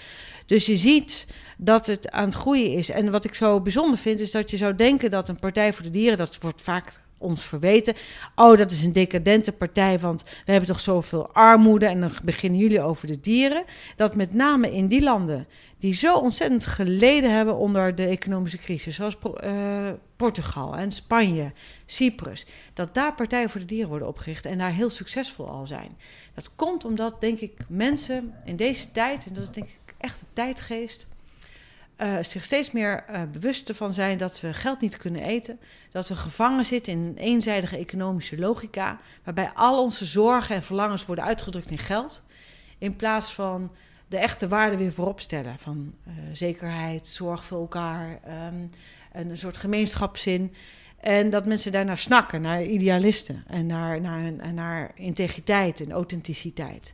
Dus 0.46 0.66
je 0.66 0.78
ziet 0.78 1.28
dat 1.58 1.86
het 1.86 2.12
aan 2.12 2.26
het 2.26 2.34
groeien 2.34 2.72
is. 2.72 2.90
En 2.90 3.12
wat 3.12 3.26
ik 3.26 3.34
zo 3.34 3.62
bijzonder 3.62 3.98
vind, 3.98 4.20
is 4.20 4.32
dat 4.32 4.52
je 4.52 4.58
zou 4.58 4.76
denken 4.76 5.10
dat 5.10 5.30
een 5.30 5.40
Partij 5.40 5.74
voor 5.74 5.84
de 5.84 5.90
Dieren, 5.90 6.18
dat 6.18 6.38
wordt 6.38 6.62
vaak 6.62 7.04
ons 7.18 7.44
verweten. 7.44 7.94
Oh, 8.36 8.58
dat 8.58 8.72
is 8.72 8.84
een 8.84 8.94
decadente 8.94 9.52
partij, 9.52 10.00
want 10.00 10.24
we 10.24 10.52
hebben 10.52 10.70
toch 10.70 10.80
zoveel 10.80 11.34
armoede 11.34 11.86
en 11.86 12.02
dan 12.02 12.12
beginnen 12.24 12.60
jullie 12.60 12.82
over 12.82 13.08
de 13.08 13.20
dieren. 13.20 13.64
Dat 13.96 14.16
met 14.16 14.34
name 14.34 14.72
in 14.72 14.88
die 14.88 15.04
landen 15.04 15.48
die 15.80 15.94
zo 15.94 16.18
ontzettend 16.18 16.66
geleden 16.66 17.32
hebben 17.36 17.56
onder 17.56 17.96
de 17.96 18.06
economische 18.06 18.58
crisis, 18.58 18.96
zoals 18.96 19.18
uh, 19.44 19.90
Portugal 20.16 20.76
en 20.76 20.92
Spanje, 20.92 21.52
Cyprus, 21.86 22.46
dat 22.74 22.94
daar 22.94 23.14
partijen 23.14 23.50
voor 23.50 23.60
de 23.60 23.66
dieren 23.66 23.90
worden 23.90 24.08
opgericht 24.08 24.46
en 24.46 24.58
daar 24.58 24.72
heel 24.72 24.90
succesvol 24.90 25.48
al 25.48 25.66
zijn. 25.66 25.98
Dat 26.34 26.56
komt 26.56 26.86
omdat, 26.86 27.22
denk 27.22 27.40
ik, 27.40 27.54
mensen 27.68 28.34
in 28.46 28.56
deze 28.56 28.92
tijd, 28.92 29.26
en 29.26 29.34
dat 29.34 29.44
is 29.44 29.50
denk 29.50 29.68
ik 29.68 29.94
echt 29.98 30.20
de 30.20 30.26
tijdgeest, 30.34 31.08
uh, 31.98 32.18
zich 32.22 32.44
steeds 32.44 32.72
meer 32.72 33.06
uh, 33.10 33.22
bewust 33.32 33.70
ervan 33.70 33.94
zijn 33.94 34.18
dat 34.18 34.42
we 34.42 34.54
geld 34.54 34.82
niet 34.82 34.98
kunnen 34.98 35.22
eten. 35.22 35.60
Dat 35.92 36.08
we 36.08 36.16
gevangen 36.16 36.66
zitten 36.66 36.94
in 36.94 37.00
een 37.00 37.18
eenzijdige 37.18 37.78
economische 37.78 38.38
logica, 38.38 39.00
waarbij 39.24 39.52
al 39.54 39.84
onze 39.84 40.06
zorgen 40.06 40.56
en 40.56 40.64
verlangens 40.64 41.06
worden 41.06 41.26
uitgedrukt 41.26 41.72
in 41.72 41.78
geld. 41.78 42.26
In 42.78 42.96
plaats 42.96 43.34
van 43.34 43.72
de 44.08 44.18
echte 44.18 44.48
waarden 44.48 44.80
weer 44.80 44.94
voorop 44.94 45.20
stellen. 45.20 45.60
Van 45.60 45.94
uh, 46.08 46.14
zekerheid, 46.34 47.08
zorg 47.08 47.46
voor 47.46 47.60
elkaar, 47.60 48.20
um, 48.54 48.70
een 49.12 49.38
soort 49.38 49.58
gemeenschapszin. 49.58 50.54
En 51.00 51.30
dat 51.30 51.46
mensen 51.46 51.72
daarnaar 51.72 51.98
snakken, 51.98 52.42
naar 52.42 52.64
idealisten 52.64 53.44
en 53.48 53.66
naar, 53.66 54.02
naar, 54.02 54.54
naar 54.54 54.92
integriteit 54.96 55.82
en 55.82 55.92
authenticiteit. 55.92 56.94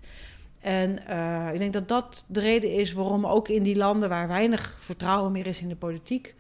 En 0.61 0.99
uh, 1.09 1.53
ik 1.53 1.59
denk 1.59 1.73
dat 1.73 1.87
dat 1.87 2.25
de 2.27 2.39
reden 2.39 2.73
is 2.73 2.93
waarom 2.93 3.25
ook 3.25 3.47
in 3.47 3.63
die 3.63 3.75
landen 3.75 4.09
waar 4.09 4.27
weinig 4.27 4.77
vertrouwen 4.79 5.31
meer 5.31 5.47
is 5.47 5.61
in 5.61 5.69
de 5.69 5.75
politiek, 5.75 6.35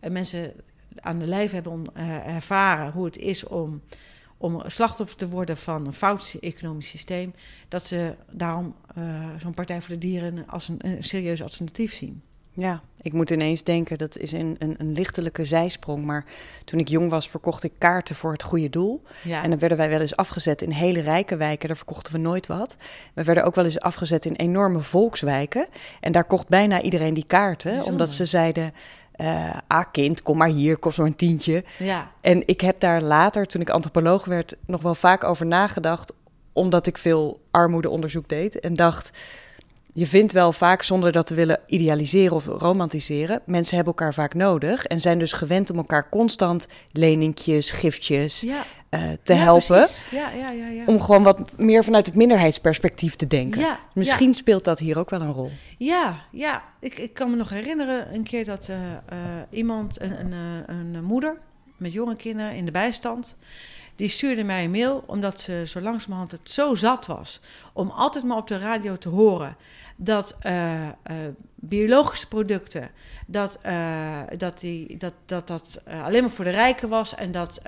uh, 0.00 0.10
mensen 0.10 0.52
aan 1.00 1.18
de 1.18 1.26
lijf 1.26 1.50
hebben 1.50 1.84
uh, 1.96 2.26
ervaren 2.26 2.92
hoe 2.92 3.04
het 3.04 3.18
is 3.18 3.44
om, 3.44 3.82
om 4.36 4.62
slachtoffer 4.66 5.16
te 5.16 5.28
worden 5.28 5.56
van 5.56 5.86
een 5.86 5.92
fout 5.92 6.36
economisch 6.40 6.88
systeem, 6.88 7.34
dat 7.68 7.86
ze 7.86 8.14
daarom 8.30 8.74
zo'n 9.38 9.54
Partij 9.54 9.80
voor 9.80 9.94
de 9.94 9.98
Dieren 9.98 10.46
als 10.46 10.68
een, 10.68 10.86
een 10.86 11.04
serieus 11.04 11.42
alternatief 11.42 11.94
zien. 11.94 12.22
Ja, 12.54 12.82
ik 13.02 13.12
moet 13.12 13.30
ineens 13.30 13.62
denken, 13.62 13.98
dat 13.98 14.18
is 14.18 14.32
een, 14.32 14.56
een, 14.58 14.74
een 14.78 14.92
lichtelijke 14.92 15.44
zijsprong. 15.44 16.04
Maar 16.04 16.24
toen 16.64 16.78
ik 16.80 16.88
jong 16.88 17.10
was, 17.10 17.28
verkocht 17.28 17.62
ik 17.62 17.72
kaarten 17.78 18.14
voor 18.14 18.32
het 18.32 18.42
goede 18.42 18.68
doel. 18.70 19.02
Ja. 19.22 19.42
En 19.42 19.50
dan 19.50 19.58
werden 19.58 19.78
wij 19.78 19.88
wel 19.88 20.00
eens 20.00 20.16
afgezet 20.16 20.62
in 20.62 20.70
hele 20.70 21.00
rijke 21.00 21.36
wijken. 21.36 21.68
Daar 21.68 21.76
verkochten 21.76 22.12
we 22.12 22.18
nooit 22.18 22.46
wat. 22.46 22.76
We 23.14 23.24
werden 23.24 23.44
ook 23.44 23.54
wel 23.54 23.64
eens 23.64 23.80
afgezet 23.80 24.24
in 24.24 24.34
enorme 24.34 24.80
volkswijken. 24.80 25.66
En 26.00 26.12
daar 26.12 26.24
kocht 26.24 26.48
bijna 26.48 26.80
iedereen 26.80 27.14
die 27.14 27.26
kaarten. 27.26 27.70
Bijzonder. 27.70 27.92
Omdat 27.92 28.10
ze 28.10 28.24
zeiden, 28.24 28.74
eh 29.12 29.56
ah 29.66 29.84
kind, 29.92 30.22
kom 30.22 30.36
maar 30.36 30.48
hier, 30.48 30.78
kost 30.78 30.98
maar 30.98 31.06
een 31.06 31.16
tientje. 31.16 31.64
ja. 31.78 32.10
En 32.20 32.46
ik 32.46 32.60
heb 32.60 32.80
daar 32.80 33.02
later, 33.02 33.46
toen 33.46 33.60
ik 33.60 33.70
antropoloog 33.70 34.24
werd, 34.24 34.56
nog 34.66 34.82
wel 34.82 34.94
vaak 34.94 35.24
over 35.24 35.46
nagedacht. 35.46 36.14
Omdat 36.52 36.86
ik 36.86 36.98
veel 36.98 37.40
armoedeonderzoek 37.50 38.28
deed. 38.28 38.60
En 38.60 38.74
dacht, 38.74 39.10
je 39.92 40.06
vindt 40.06 40.32
wel 40.32 40.52
vaak, 40.52 40.82
zonder 40.82 41.12
dat 41.12 41.26
te 41.26 41.34
willen 41.34 41.60
idealiseren 41.66 42.36
of 42.36 42.46
romantiseren... 42.46 43.40
mensen 43.44 43.76
hebben 43.76 43.94
elkaar 43.94 44.14
vaak 44.14 44.34
nodig. 44.34 44.84
En 44.84 45.00
zijn 45.00 45.18
dus 45.18 45.32
gewend 45.32 45.70
om 45.70 45.76
elkaar 45.76 46.08
constant 46.08 46.66
leningjes, 46.92 47.70
giftjes 47.70 48.40
ja. 48.40 48.62
eh, 48.88 49.00
te 49.22 49.34
Ja, 49.34 49.38
helpen. 49.38 49.88
Ja, 50.10 50.30
ja, 50.30 50.50
ja. 50.50 50.68
ja. 50.68 50.84
Om 50.86 51.00
gewoon 51.00 51.22
wat 51.22 51.58
meer 51.58 51.84
vanuit 51.84 52.06
het 52.06 52.14
minderheidsperspectief 52.14 53.16
te 53.16 53.26
denken. 53.26 53.76
Misschien 53.94 54.34
speelt 54.34 54.64
dat 54.64 54.78
hier 54.78 54.98
ook 54.98 55.10
wel 55.10 55.20
een 55.20 55.32
rol. 55.32 55.50
Ja, 55.78 56.24
ja. 56.30 56.62
Ik, 56.80 56.98
ik 56.98 57.14
kan 57.14 57.30
me 57.30 57.36
nog 57.36 57.50
herinneren 57.50 58.14
een 58.14 58.22
keer 58.22 58.44
dat 58.44 58.68
eh, 58.68 58.76
eh, 58.92 59.18
iemand, 59.50 60.00
een, 60.00 60.32
een, 60.32 60.94
een 60.94 61.04
moeder 61.04 61.38
met 61.76 61.92
jonge 61.92 62.16
kinderen 62.16 62.54
in 62.54 62.64
de 62.64 62.70
bijstand, 62.70 63.36
die 63.96 64.08
stuurde 64.08 64.44
mij 64.44 64.64
een 64.64 64.70
mail 64.70 65.04
omdat 65.06 65.40
ze 65.40 65.64
zo 65.66 65.80
langzamerhand 65.80 66.30
het 66.30 66.50
zo 66.50 66.74
zat 66.74 67.06
was 67.06 67.40
om 67.72 67.90
altijd 67.90 68.24
maar 68.24 68.36
op 68.36 68.46
de 68.46 68.58
radio 68.58 68.96
te 68.96 69.08
horen 69.08 69.56
dat 69.96 70.36
eh, 70.40 70.88
eh, 70.88 70.92
biologische 71.54 72.28
producten, 72.28 72.90
dat, 73.26 73.58
eh, 73.62 74.18
dat, 74.36 74.60
die, 74.60 74.96
dat, 74.96 75.12
dat, 75.26 75.46
dat 75.46 75.82
alleen 76.02 76.22
maar 76.22 76.30
voor 76.30 76.44
de 76.44 76.50
rijken 76.50 76.88
was 76.88 77.14
en 77.14 77.32
dat, 77.32 77.62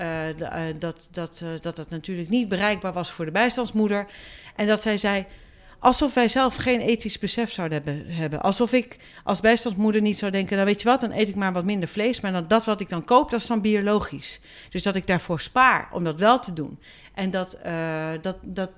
dat, 0.79 1.09
dat, 1.11 1.45
dat 1.61 1.77
dat 1.77 1.91
natuurlijk 1.91 2.29
niet 2.29 2.49
bereikbaar 2.49 2.93
was 2.93 3.11
voor 3.11 3.25
de 3.25 3.31
bijstandsmoeder. 3.31 4.07
En 4.57 4.67
dat 4.67 4.83
zij 4.83 4.99
zei, 4.99 5.27
alsof 5.85 6.14
wij 6.14 6.29
zelf 6.29 6.57
geen 6.57 6.81
ethisch 6.81 7.18
besef 7.18 7.53
zouden 7.53 8.05
hebben. 8.07 8.40
Alsof 8.40 8.73
ik 8.73 8.97
als 9.25 9.40
bijstandsmoeder 9.40 10.01
niet 10.01 10.18
zou 10.18 10.33
denken, 10.33 10.55
nou 10.55 10.68
weet 10.68 10.83
je 10.83 10.88
wat, 10.88 11.01
dan 11.01 11.12
eet 11.12 11.29
ik 11.29 11.35
maar 11.35 11.53
wat 11.53 11.64
minder 11.64 11.88
vlees, 11.88 12.20
maar 12.20 12.33
dan, 12.33 12.44
dat 12.49 12.64
wat 12.64 12.81
ik 12.81 12.88
dan 12.88 13.05
koop, 13.05 13.31
dat 13.31 13.40
is 13.40 13.47
dan 13.47 13.61
biologisch. 13.61 14.40
Dus 14.68 14.83
dat 14.83 14.94
ik 14.94 15.07
daarvoor 15.07 15.40
spaar 15.40 15.88
om 15.92 16.05
dat 16.05 16.18
wel 16.18 16.38
te 16.38 16.53
doen. 16.53 16.79
En 17.14 17.31
dat, 17.31 17.53
eh, 17.53 18.09
dat, 18.20 18.37
dat 18.42 18.70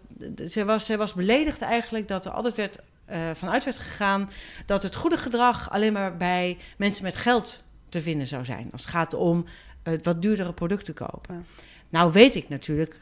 zij, 0.46 0.64
was, 0.64 0.84
zij 0.84 0.98
was 0.98 1.14
beledigd 1.14 1.60
eigenlijk 1.60 2.08
dat 2.08 2.24
er 2.24 2.30
altijd 2.30 2.56
werd, 2.56 2.78
eh, 3.04 3.18
vanuit 3.34 3.64
werd 3.64 3.78
gegaan 3.78 4.30
dat 4.66 4.82
het 4.82 4.94
goede 4.94 5.16
gedrag 5.16 5.70
alleen 5.70 5.92
maar 5.92 6.16
bij 6.16 6.58
mensen 6.76 7.04
met 7.04 7.16
geld 7.16 7.62
te 7.88 8.00
vinden 8.00 8.26
zou 8.26 8.44
zijn. 8.44 8.68
Als 8.72 8.82
het 8.82 8.90
gaat 8.90 9.14
om 9.14 9.44
eh, 9.82 9.92
wat 10.02 10.22
duurdere 10.22 10.52
producten 10.52 10.94
kopen. 10.94 11.34
Ja. 11.34 11.40
Nou 11.88 12.12
weet 12.12 12.34
ik 12.34 12.48
natuurlijk, 12.48 12.96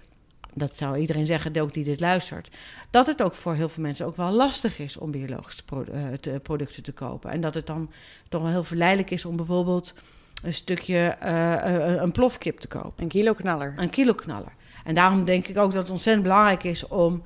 dat 0.55 0.77
zou 0.77 0.99
iedereen 0.99 1.27
zeggen, 1.27 1.61
ook 1.61 1.73
die 1.73 1.85
dit 1.85 2.01
luistert, 2.01 2.57
dat 2.91 3.07
het 3.07 3.23
ook 3.23 3.35
voor 3.35 3.55
heel 3.55 3.69
veel 3.69 3.83
mensen 3.83 4.07
ook 4.07 4.17
wel 4.17 4.31
lastig 4.31 4.79
is 4.79 4.97
om 4.97 5.11
biologische 5.11 5.63
eh, 5.69 6.13
te- 6.21 6.41
producten 6.43 6.83
te 6.83 6.93
kopen. 6.93 7.31
En 7.31 7.41
dat 7.41 7.55
het 7.55 7.67
dan 7.67 7.91
toch 8.29 8.43
wel 8.43 8.51
heel 8.51 8.65
verleidelijk 8.65 9.11
is 9.11 9.25
om 9.25 9.37
bijvoorbeeld 9.37 9.95
een 10.43 10.55
stukje 10.55 10.97
eh, 10.97 11.55
eh, 11.55 12.03
een 12.03 12.13
plofkip 12.13 12.59
te 12.59 12.69
kopen. 12.69 13.03
Een 13.03 13.09
kiloknaller. 13.09 13.75
Een 13.77 13.91
kiloknaller. 13.91 14.53
En 14.85 14.95
daarom 14.95 15.25
denk 15.25 15.47
ik 15.47 15.59
ook 15.59 15.73
dat 15.73 15.83
het 15.83 15.91
ontzettend 15.91 16.27
belangrijk 16.27 16.65
is 16.65 16.87
om 16.89 17.23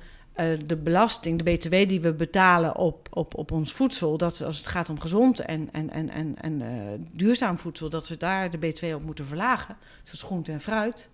de 0.65 0.75
belasting, 0.75 1.41
de 1.41 1.51
BTW 1.51 1.71
die 1.87 2.01
we 2.01 2.13
betalen 2.13 2.75
op, 2.75 3.07
op, 3.11 3.35
op 3.37 3.51
ons 3.51 3.73
voedsel, 3.73 4.17
dat 4.17 4.41
als 4.41 4.57
het 4.57 4.67
gaat 4.67 4.89
om 4.89 4.99
gezond 4.99 5.39
en, 5.39 5.69
en, 5.71 5.89
en, 5.89 6.09
en, 6.09 6.35
en 6.41 7.07
duurzaam 7.13 7.57
voedsel, 7.57 7.89
dat 7.89 8.07
we 8.07 8.17
daar 8.17 8.49
de 8.49 8.57
BTW 8.57 8.85
op 8.85 9.03
moeten 9.03 9.25
verlagen, 9.25 9.77
zoals 10.03 10.21
groente 10.21 10.51
en 10.51 10.61
fruit. 10.61 11.09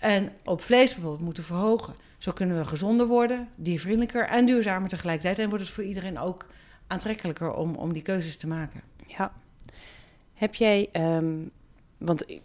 En 0.00 0.32
op 0.44 0.62
vlees 0.62 0.92
bijvoorbeeld 0.92 1.22
moeten 1.24 1.44
verhogen. 1.44 1.94
Zo 2.18 2.32
kunnen 2.32 2.58
we 2.58 2.64
gezonder 2.64 3.06
worden, 3.06 3.48
diervriendelijker 3.56 4.28
en 4.28 4.46
duurzamer 4.46 4.88
tegelijkertijd. 4.88 5.38
En 5.38 5.48
wordt 5.48 5.64
het 5.64 5.72
voor 5.72 5.84
iedereen 5.84 6.18
ook 6.18 6.46
aantrekkelijker 6.86 7.52
om, 7.52 7.74
om 7.74 7.92
die 7.92 8.02
keuzes 8.02 8.36
te 8.36 8.46
maken. 8.46 8.80
Ja. 9.06 9.32
Heb 10.34 10.54
jij, 10.54 10.88
ehm, 10.92 11.38
want 11.98 12.30
ik, 12.30 12.40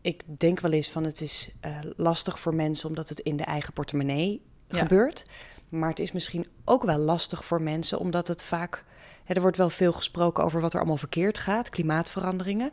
ik 0.00 0.22
denk 0.26 0.60
wel 0.60 0.70
eens 0.72 0.90
van 0.90 1.04
het 1.04 1.20
is 1.20 1.50
eh, 1.60 1.78
lastig 1.96 2.38
voor 2.40 2.54
mensen 2.54 2.88
omdat 2.88 3.08
het 3.08 3.18
in 3.18 3.36
de 3.36 3.44
eigen 3.44 3.72
portemonnee 3.72 4.42
Ja. 4.66 4.78
gebeurt. 4.78 5.24
Maar 5.68 5.88
het 5.88 5.98
is 5.98 6.12
misschien 6.12 6.46
ook 6.64 6.82
wel 6.82 6.98
lastig 6.98 7.44
voor 7.44 7.62
mensen 7.62 7.98
omdat 7.98 8.28
het 8.28 8.42
vaak, 8.42 8.84
hè, 9.24 9.34
er 9.34 9.40
wordt 9.40 9.56
wel 9.56 9.70
veel 9.70 9.92
gesproken 9.92 10.44
over 10.44 10.60
wat 10.60 10.72
er 10.72 10.78
allemaal 10.78 10.96
verkeerd 10.96 11.38
gaat, 11.38 11.68
klimaatveranderingen. 11.68 12.70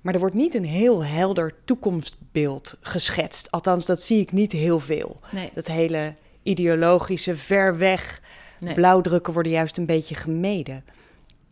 Maar 0.00 0.14
er 0.14 0.20
wordt 0.20 0.34
niet 0.34 0.54
een 0.54 0.64
heel 0.64 1.04
helder 1.04 1.54
toekomstbeeld 1.64 2.76
geschetst. 2.80 3.50
Althans, 3.50 3.86
dat 3.86 4.00
zie 4.00 4.20
ik 4.20 4.32
niet 4.32 4.52
heel 4.52 4.78
veel. 4.78 5.20
Nee, 5.30 5.50
Dat 5.54 5.66
hele 5.66 6.14
ideologische, 6.42 7.36
ver 7.36 7.78
weg 7.78 8.20
nee. 8.60 8.74
blauwdrukken 8.74 9.32
worden 9.32 9.52
juist 9.52 9.76
een 9.76 9.86
beetje 9.86 10.14
gemeden. 10.14 10.84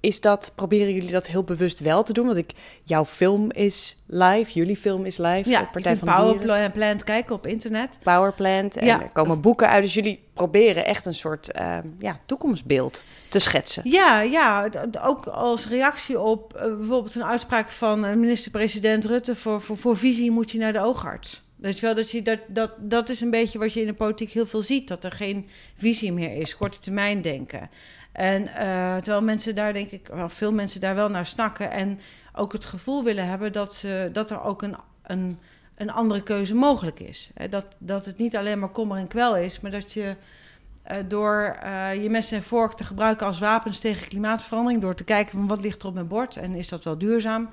Is 0.00 0.20
dat, 0.20 0.52
proberen 0.54 0.92
jullie 0.94 1.10
dat 1.10 1.26
heel 1.26 1.42
bewust 1.44 1.80
wel 1.80 2.02
te 2.02 2.12
doen? 2.12 2.26
Want 2.26 2.38
ik, 2.38 2.52
jouw 2.84 3.04
film 3.04 3.50
is 3.52 3.96
live, 4.06 4.52
jullie 4.52 4.76
film 4.76 5.04
is 5.04 5.16
live. 5.16 5.50
Ja, 5.50 5.68
Partij 5.72 5.96
van 5.96 6.14
Powerplant 6.14 7.04
kijken 7.04 7.34
op 7.34 7.46
internet. 7.46 7.98
Powerplant. 8.02 8.76
En 8.76 8.86
Ja. 8.86 9.02
er 9.02 9.12
komen 9.12 9.40
boeken 9.40 9.68
uit. 9.68 9.82
Dus 9.82 9.94
jullie 9.94 10.22
proberen 10.32 10.84
echt 10.84 11.06
een 11.06 11.14
soort 11.14 11.52
eh, 11.52 11.78
ja, 11.98 12.20
toekomstbeeld 12.26 13.04
te 13.28 13.38
schetsen. 13.38 13.82
Ja, 13.90 14.20
ja, 14.20 14.68
ook 15.02 15.26
als 15.26 15.68
reactie 15.68 16.20
op 16.20 16.54
eh, 16.54 16.62
bijvoorbeeld 16.62 17.14
een 17.14 17.24
uitspraak 17.24 17.70
van 17.70 18.04
eh, 18.04 18.14
minister-president 18.14 19.04
Rutte... 19.04 19.36
Voor, 19.36 19.60
voor, 19.62 19.76
voor 19.76 19.96
visie 19.96 20.30
moet 20.30 20.50
je 20.50 20.58
naar 20.58 20.72
de 20.72 20.80
oogarts. 20.80 21.42
Dus 21.56 21.80
wel 21.80 21.94
dat, 21.94 22.10
je, 22.10 22.22
dat, 22.22 22.38
dat, 22.48 22.70
dat 22.78 23.08
is 23.08 23.20
een 23.20 23.30
beetje 23.30 23.58
wat 23.58 23.72
je 23.72 23.80
in 23.80 23.86
de 23.86 23.94
politiek 23.94 24.30
heel 24.30 24.46
veel 24.46 24.60
ziet. 24.62 24.88
Dat 24.88 25.04
er 25.04 25.12
geen 25.12 25.48
visie 25.76 26.12
meer 26.12 26.32
is, 26.34 26.56
korte 26.56 26.78
termijn 26.80 27.22
denken. 27.22 27.70
En 28.18 28.48
eh, 28.48 28.96
terwijl 28.96 29.22
mensen 29.22 29.54
daar, 29.54 29.72
denk 29.72 29.90
ik, 29.90 30.06
wel 30.06 30.28
veel 30.28 30.52
mensen 30.52 30.80
daar 30.80 30.94
wel 30.94 31.08
naar 31.08 31.26
snakken... 31.26 31.70
en 31.70 32.00
ook 32.34 32.52
het 32.52 32.64
gevoel 32.64 33.04
willen 33.04 33.26
hebben 33.26 33.52
dat, 33.52 33.74
ze, 33.74 34.10
dat 34.12 34.30
er 34.30 34.42
ook 34.42 34.62
een, 34.62 34.76
een, 35.02 35.38
een 35.74 35.90
andere 35.90 36.22
keuze 36.22 36.54
mogelijk 36.54 37.00
is. 37.00 37.30
Dat, 37.50 37.66
dat 37.78 38.04
het 38.04 38.18
niet 38.18 38.36
alleen 38.36 38.58
maar 38.58 38.68
kommer 38.68 38.98
en 38.98 39.08
kwel 39.08 39.36
is, 39.36 39.60
maar 39.60 39.70
dat 39.70 39.92
je... 39.92 40.16
eh, 40.82 40.96
door 41.08 41.56
eh, 41.62 42.02
je 42.02 42.10
mes 42.10 42.32
en 42.32 42.42
vork 42.42 42.72
te 42.72 42.84
gebruiken 42.84 43.26
als 43.26 43.38
wapens 43.38 43.78
tegen 43.78 44.08
klimaatverandering, 44.08 44.80
door 44.80 44.94
te 44.94 45.04
kijken 45.04 45.32
van 45.32 45.46
wat 45.46 45.60
ligt 45.60 45.82
er 45.82 45.88
op 45.88 45.94
mijn 45.94 46.08
bord 46.08 46.36
en 46.36 46.54
is 46.54 46.68
dat 46.68 46.84
wel 46.84 46.98
duurzaam, 46.98 47.48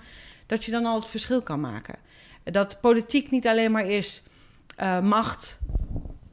dat 0.46 0.64
je 0.64 0.72
dan 0.72 0.86
al 0.86 0.96
het 0.96 1.08
verschil 1.08 1.42
kan 1.42 1.60
maken. 1.60 1.96
Dat 2.44 2.78
politiek 2.82 3.32
niet 3.32 3.48
alleen 3.48 3.72
maar 3.72 3.86
is 3.86 4.24
macht 5.02 5.60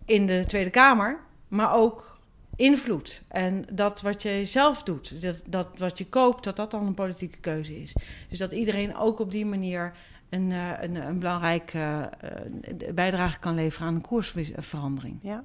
in 0.05 0.27
de 0.27 0.45
Tweede 0.47 0.71
Kamer, 0.71 1.19
maar 1.49 1.75
ook 1.75 2.12
invloed. 2.57 3.23
En 3.29 3.65
dat 3.73 4.01
wat 4.01 4.23
je 4.23 4.47
zelf 4.47 4.83
doet, 4.83 5.21
dat, 5.21 5.43
dat 5.47 5.69
wat 5.77 5.99
je 5.99 6.07
koopt, 6.07 6.45
dat 6.45 6.57
dat 6.57 6.71
dan 6.71 6.87
een 6.87 6.95
politieke 6.95 7.39
keuze 7.39 7.83
is. 7.83 7.97
Dus 8.29 8.39
dat 8.39 8.53
iedereen 8.53 8.97
ook 8.97 9.19
op 9.19 9.31
die 9.31 9.47
manier 9.47 9.93
een, 10.29 10.53
eh, 10.53 10.73
een, 10.81 10.95
een 10.95 11.19
belangrijke 11.19 12.11
eh, 12.21 12.95
bijdrage 12.95 13.39
kan 13.39 13.55
leveren 13.55 13.87
aan 13.87 13.95
een 13.95 14.01
koersverandering. 14.01 15.19
Ja. 15.23 15.45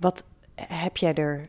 Wat 0.00 0.24
heb 0.54 0.96
jij 0.96 1.14
er 1.14 1.48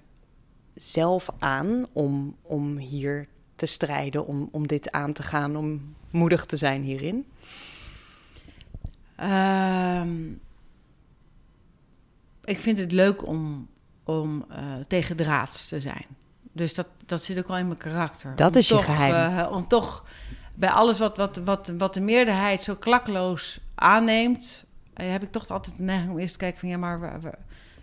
zelf 0.73 1.29
aan 1.39 1.85
om, 1.93 2.35
om 2.41 2.77
hier 2.77 3.27
te 3.55 3.65
strijden, 3.65 4.25
om, 4.25 4.49
om 4.51 4.67
dit 4.67 4.91
aan 4.91 5.13
te 5.13 5.23
gaan, 5.23 5.55
om 5.55 5.95
moedig 6.09 6.45
te 6.45 6.57
zijn 6.57 6.81
hierin? 6.81 7.25
Ehm, 9.15 10.31
ik 12.43 12.59
vind 12.59 12.77
het 12.77 12.91
leuk 12.91 13.27
om, 13.27 13.67
om 14.05 14.45
eh, 14.49 14.57
tegen 14.87 15.17
de 15.17 15.23
raads 15.23 15.67
te 15.67 15.79
zijn. 15.79 16.05
Dus 16.51 16.73
dat, 16.73 16.87
dat 17.05 17.23
zit 17.23 17.37
ook 17.37 17.47
wel 17.47 17.57
in 17.57 17.67
mijn 17.67 17.79
karakter. 17.79 18.35
Dat 18.35 18.51
Om 18.51 18.57
is 18.57 18.67
je 18.67 18.81
geheim. 18.81 19.37
eh, 19.37 19.51
om 19.51 19.67
toch 19.67 20.03
bij 20.53 20.69
alles 20.69 20.99
wat, 20.99 21.17
wat, 21.17 21.37
wat, 21.45 21.73
wat 21.77 21.93
de 21.93 22.01
meerderheid 22.01 22.63
zo 22.63 22.75
klakloos 22.75 23.59
aanneemt... 23.75 24.63
eh, 24.93 25.11
heb 25.11 25.23
ik 25.23 25.31
toch 25.31 25.49
altijd 25.49 25.77
de 25.77 25.83
neiging 25.83 26.11
om 26.11 26.17
eerst 26.19 26.33
te 26.33 26.39
kijken 26.39 26.59
van... 26.59 26.69
ja, 26.69 26.77
maar 26.77 27.21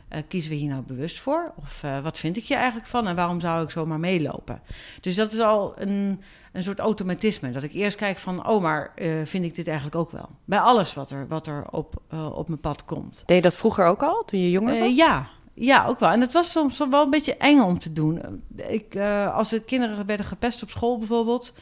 eh, 0.08 0.22
kiezen 0.28 0.50
we 0.50 0.56
hier 0.56 0.68
nou 0.70 0.82
bewust 0.82 1.20
voor? 1.20 1.52
Of 1.56 1.80
wat 2.02 2.18
vind 2.18 2.36
ik 2.36 2.44
hier 2.44 2.56
eigenlijk 2.56 2.86
van? 2.86 3.06
En 3.06 3.16
waarom 3.16 3.40
zou 3.40 3.62
ik 3.62 3.70
zomaar 3.70 4.00
meelopen? 4.00 4.60
Dus 5.00 5.14
dat 5.14 5.32
is 5.32 5.38
al 5.40 5.72
een, 5.76 6.22
een 6.52 6.62
soort 6.62 6.78
automatisme. 6.78 7.50
Dat 7.50 7.62
ik 7.62 7.72
eerst 7.72 7.96
kijk 7.96 8.18
van, 8.18 8.46
oh, 8.48 8.62
maar 8.62 8.92
vind 9.24 9.44
ik 9.44 9.54
dit 9.54 9.66
eigenlijk 9.66 9.96
ook 9.96 10.10
wel? 10.10 10.28
Bij 10.44 10.58
alles 10.60 10.94
wat 10.94 11.10
er, 11.10 11.28
wat 11.28 11.46
er 11.46 11.64
op, 11.70 12.02
op 12.32 12.48
mijn 12.48 12.60
pad 12.60 12.84
komt. 12.84 13.22
Deed 13.26 13.36
je 13.36 13.42
dat 13.42 13.56
vroeger 13.56 13.86
ook 13.86 14.02
al, 14.02 14.22
toen 14.24 14.40
je 14.40 14.50
jonger 14.50 14.78
was? 14.78 14.96
ja, 14.96 15.28
ja, 15.54 15.86
ook 15.86 15.98
wel. 15.98 16.10
En 16.10 16.20
het 16.20 16.32
was 16.32 16.50
soms 16.50 16.78
wel 16.78 17.02
een 17.02 17.10
beetje 17.10 17.36
eng 17.36 17.60
om 17.60 17.78
te 17.78 17.92
doen. 17.92 18.42
Ik, 18.56 18.94
eh, 18.94 19.34
als 19.36 19.48
de 19.48 19.64
kinderen 19.64 20.06
werden 20.06 20.26
gepest 20.26 20.62
op 20.62 20.70
school 20.70 20.98
bijvoorbeeld... 20.98 21.52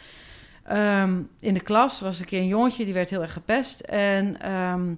ehm, 0.64 1.22
in 1.40 1.54
de 1.54 1.60
klas 1.60 2.00
was 2.00 2.20
een 2.20 2.26
keer 2.26 2.40
een 2.40 2.46
jongetje, 2.46 2.84
die 2.84 2.94
werd 2.94 3.10
heel 3.10 3.22
erg 3.22 3.32
gepest. 3.32 3.80
En 3.80 4.40
ehm, 4.40 4.94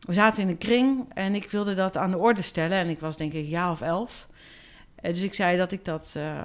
we 0.00 0.12
zaten 0.12 0.42
in 0.42 0.48
een 0.48 0.58
kring 0.58 1.04
en 1.14 1.34
ik 1.34 1.50
wilde 1.50 1.74
dat 1.74 1.96
aan 1.96 2.10
de 2.10 2.18
orde 2.18 2.42
stellen. 2.42 2.78
En 2.78 2.88
ik 2.88 3.00
was 3.00 3.16
denk 3.16 3.32
ik 3.32 3.46
jaar 3.46 3.70
of 3.70 3.80
elf. 3.80 4.28
Eh, 4.94 5.12
dus 5.12 5.22
ik 5.22 5.34
zei 5.34 5.56
dat 5.56 5.72
ik, 5.72 5.84
dat, 5.84 6.14
eh, 6.16 6.38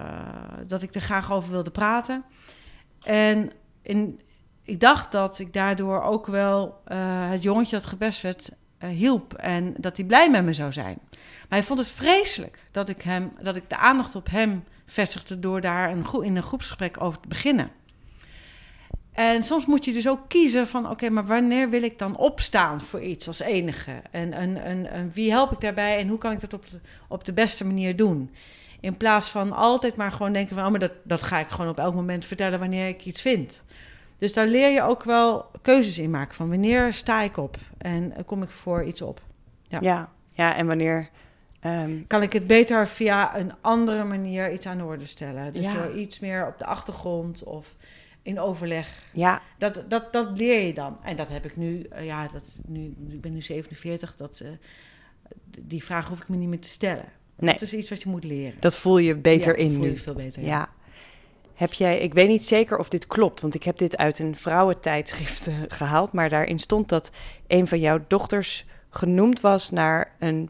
dat 0.68 0.82
ik 0.82 0.96
er 0.96 1.02
graag 1.02 1.32
over 1.32 1.52
wilde 1.52 1.72
praten. 1.72 2.24
En 3.04 3.52
in, 3.82 4.20
ik 4.64 4.80
dacht 4.80 5.12
dat 5.12 5.40
ik 5.40 5.54
daardoor 5.54 6.02
ook 6.02 6.28
wel 6.28 6.82
het 7.30 7.44
jongetje 7.44 7.76
dat 7.76 7.86
gepest 7.86 8.22
werd 8.22 8.52
hielp. 8.88 9.34
En 9.34 9.74
dat 9.78 9.98
hij 9.98 10.06
blij 10.06 10.30
met 10.30 10.44
me 10.44 10.54
zou 10.54 10.72
zijn. 10.72 10.98
Maar 11.10 11.60
hij 11.60 11.64
vond 11.64 11.80
het 11.80 11.92
vreselijk 11.92 12.66
dat 12.72 12.90
ik, 12.90 13.02
hem, 13.02 13.32
dat 13.42 13.56
ik 13.56 13.70
de 13.70 13.78
aandacht 13.78 14.16
op 14.16 14.30
hem 14.30 14.64
vestigde 14.86 15.40
door 15.40 15.62
daar 15.62 15.92
een, 15.92 16.24
in 16.24 16.36
een 16.36 16.44
groepsgesprek 16.44 17.02
over 17.02 17.20
te 17.20 17.28
beginnen. 17.28 17.72
En 19.16 19.44
soms 19.44 19.66
moet 19.66 19.86
je 19.86 19.94
dus 19.94 20.08
ook 20.08 20.22
kiezen 20.28 20.68
van... 20.68 20.90
oké, 20.90 21.10
maar 21.10 21.26
wanneer 21.26 21.70
wil 21.70 21.84
ik 21.84 22.00
dan 22.00 22.18
opstaan 22.18 22.82
voor 22.82 23.02
iets 23.02 23.28
als 23.28 23.40
enige? 23.40 23.92
En, 24.12 24.34
en, 24.34 24.64
en, 24.64 24.92
en, 24.92 25.12
wie 25.14 25.32
help 25.32 25.52
ik 25.52 25.62
daarbij 25.62 25.98
en 25.98 26.08
hoe 26.08 26.18
kan 26.18 26.32
ik 26.32 26.40
dat 26.40 26.54
op 26.54 26.70
de, 26.70 26.80
op 27.08 27.26
de 27.26 27.34
beste 27.34 27.66
manier 27.66 27.96
doen? 27.96 28.32
In 28.80 28.98
plaats 28.98 29.30
van 29.30 29.52
altijd 29.52 29.96
maar 29.96 30.12
gewoon 30.12 30.34
denken 30.34 30.56
van... 30.56 30.66
oh, 30.66 30.72
maar 30.72 30.80
dat, 30.80 30.92
dat 31.04 31.24
ga 31.24 31.40
ik 31.40 31.48
gewoon 31.48 31.70
op 31.70 31.80
elk 31.80 31.94
moment 31.94 32.26
vertellen 32.26 32.60
wanneer 32.60 32.88
ik 32.88 33.06
iets 33.06 33.22
vind. 33.22 33.64
Dus 34.18 34.34
daar 34.34 34.48
leer 34.48 34.70
je 34.70 34.82
ook 34.82 35.04
wel 35.04 35.46
keuzes 35.62 35.98
in 35.98 36.10
maken 36.10 36.36
van... 36.36 36.50
wanneer 36.50 36.94
sta 36.94 37.22
ik 37.22 37.38
op 37.38 37.58
en 37.78 38.14
kom 38.26 38.44
ik 38.44 38.50
voor 38.50 38.84
iets 38.84 39.02
op? 39.02 39.22
Ja, 39.68 39.80
ja, 39.82 40.12
ja 40.32 40.56
en 40.56 40.68
wanneer... 40.68 41.10
Ehm, 41.60 42.04
kan 42.08 42.22
ik 42.22 42.34
het 42.34 42.48
beter 42.48 42.88
via 42.88 43.38
een 43.38 43.52
andere 43.62 44.04
manier 44.04 44.54
iets 44.54 44.66
aan 44.66 44.78
de 44.78 44.84
orde 44.84 45.06
stellen? 45.06 45.54
Dus 45.54 45.74
door 45.74 45.92
iets 45.92 46.20
meer 46.20 46.48
op 46.48 46.60
de 46.60 46.66
achtergrond 46.66 47.44
of 47.44 47.76
in 48.26 48.40
overleg. 48.40 49.02
Ja. 49.14 49.42
Dat, 49.58 49.84
dat, 49.88 50.14
dat 50.14 50.38
leer 50.38 50.66
je 50.66 50.74
dan. 50.74 50.98
En 51.04 51.16
dat 51.16 51.30
heb 51.30 51.46
ik 51.46 51.58
nu, 51.58 51.86
uh, 51.94 52.06
ja, 52.06 52.28
dat, 52.28 52.44
nu, 52.66 52.96
ik 53.10 53.22
ben 53.22 53.34
nu 53.34 53.42
47, 53.42 54.16
dat, 54.16 54.42
uh, 54.44 54.50
die 55.60 55.84
vraag 55.84 56.08
hoef 56.08 56.20
ik 56.20 56.30
me 56.30 56.36
niet 56.36 56.50
meer 56.50 56.60
te 56.60 56.68
stellen. 56.68 57.06
Nee. 57.36 57.54
Dat 57.54 57.62
is 57.62 57.74
iets 57.74 57.90
wat 57.90 58.02
je 58.02 58.10
moet 58.10 58.24
leren. 58.24 58.60
Dat 58.60 58.78
voel 58.78 58.98
je 58.98 59.16
beter 59.16 59.58
ja, 59.58 59.64
in 59.64 59.74
voel 59.74 59.84
nu. 59.84 59.90
je 59.90 59.98
veel 59.98 60.14
beter, 60.14 60.42
ja. 60.42 60.48
ja. 60.48 60.70
Heb 61.56 61.74
jij, 61.74 62.00
ik 62.00 62.14
weet 62.14 62.28
niet 62.28 62.46
zeker 62.46 62.78
of 62.78 62.90
dit 62.90 63.08
klopt, 63.08 63.42
want 63.42 63.56
ik 63.56 63.64
heb 63.64 63.78
dit 63.78 63.98
uit 63.98 64.20
een 64.20 64.36
vrouwentijdschrift 64.36 65.48
gehaald, 65.68 66.12
maar 66.12 66.30
daarin 66.30 66.60
stond 66.60 66.90
dat 66.90 67.12
een 67.48 67.68
van 67.68 67.80
jouw 67.80 68.00
dochters 68.08 68.66
genoemd 68.90 69.42
was 69.42 69.72
naar 69.72 70.16
een 70.20 70.50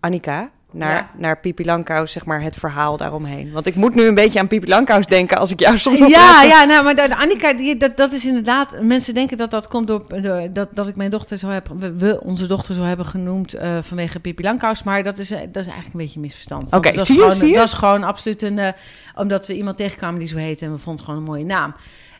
Annika, 0.00 0.50
naar, 0.72 0.94
ja. 0.94 1.10
naar 1.16 1.38
Pipi 1.38 1.64
Langkous, 1.64 2.12
zeg 2.12 2.24
maar, 2.24 2.42
het 2.42 2.56
verhaal 2.56 2.96
daaromheen. 2.96 3.52
Want 3.52 3.66
ik 3.66 3.74
moet 3.74 3.94
nu 3.94 4.06
een 4.06 4.14
beetje 4.14 4.38
aan 4.38 4.48
Pipi 4.48 4.68
Langkous 4.68 5.06
denken 5.06 5.38
als 5.38 5.50
ik 5.50 5.60
jou 5.60 5.76
soms 5.78 5.98
Ja, 5.98 6.42
ja, 6.42 6.64
nou, 6.64 6.84
maar 6.84 6.94
de, 6.94 7.16
Annika, 7.16 7.52
die, 7.52 7.76
dat, 7.76 7.96
dat 7.96 8.12
is 8.12 8.26
inderdaad... 8.26 8.82
Mensen 8.82 9.14
denken 9.14 9.36
dat 9.36 9.50
dat 9.50 9.68
komt 9.68 9.86
door, 9.86 10.22
door 10.22 10.48
dat, 10.52 10.68
dat 10.72 10.88
ik 10.88 10.96
mijn 10.96 11.10
dochter 11.10 11.38
zo 11.38 11.48
heb... 11.48 11.68
We, 11.96 12.20
onze 12.22 12.46
dochter 12.46 12.74
zo 12.74 12.82
hebben 12.82 13.06
genoemd 13.06 13.54
uh, 13.54 13.78
vanwege 13.80 14.20
Pipi 14.20 14.42
Langkous. 14.42 14.82
Maar 14.82 15.02
dat 15.02 15.18
is, 15.18 15.28
dat 15.28 15.38
is 15.38 15.54
eigenlijk 15.54 15.92
een 15.92 16.00
beetje 16.00 16.16
een 16.16 16.20
misverstand. 16.20 16.72
Oké, 16.72 16.88
okay, 16.88 17.04
zie 17.04 17.24
je, 17.24 17.32
zie 17.32 17.48
je? 17.48 17.54
Dat 17.54 17.66
is 17.66 17.72
gewoon 17.72 18.02
absoluut 18.02 18.42
een... 18.42 18.58
Uh, 18.58 18.68
omdat 19.14 19.46
we 19.46 19.56
iemand 19.56 19.76
tegenkwamen 19.76 20.18
die 20.18 20.28
zo 20.28 20.36
heette 20.36 20.64
en 20.64 20.72
we 20.72 20.78
vonden 20.78 21.04
gewoon 21.04 21.20
een 21.20 21.26
mooie 21.26 21.44
naam. 21.44 21.74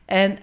En 0.04 0.38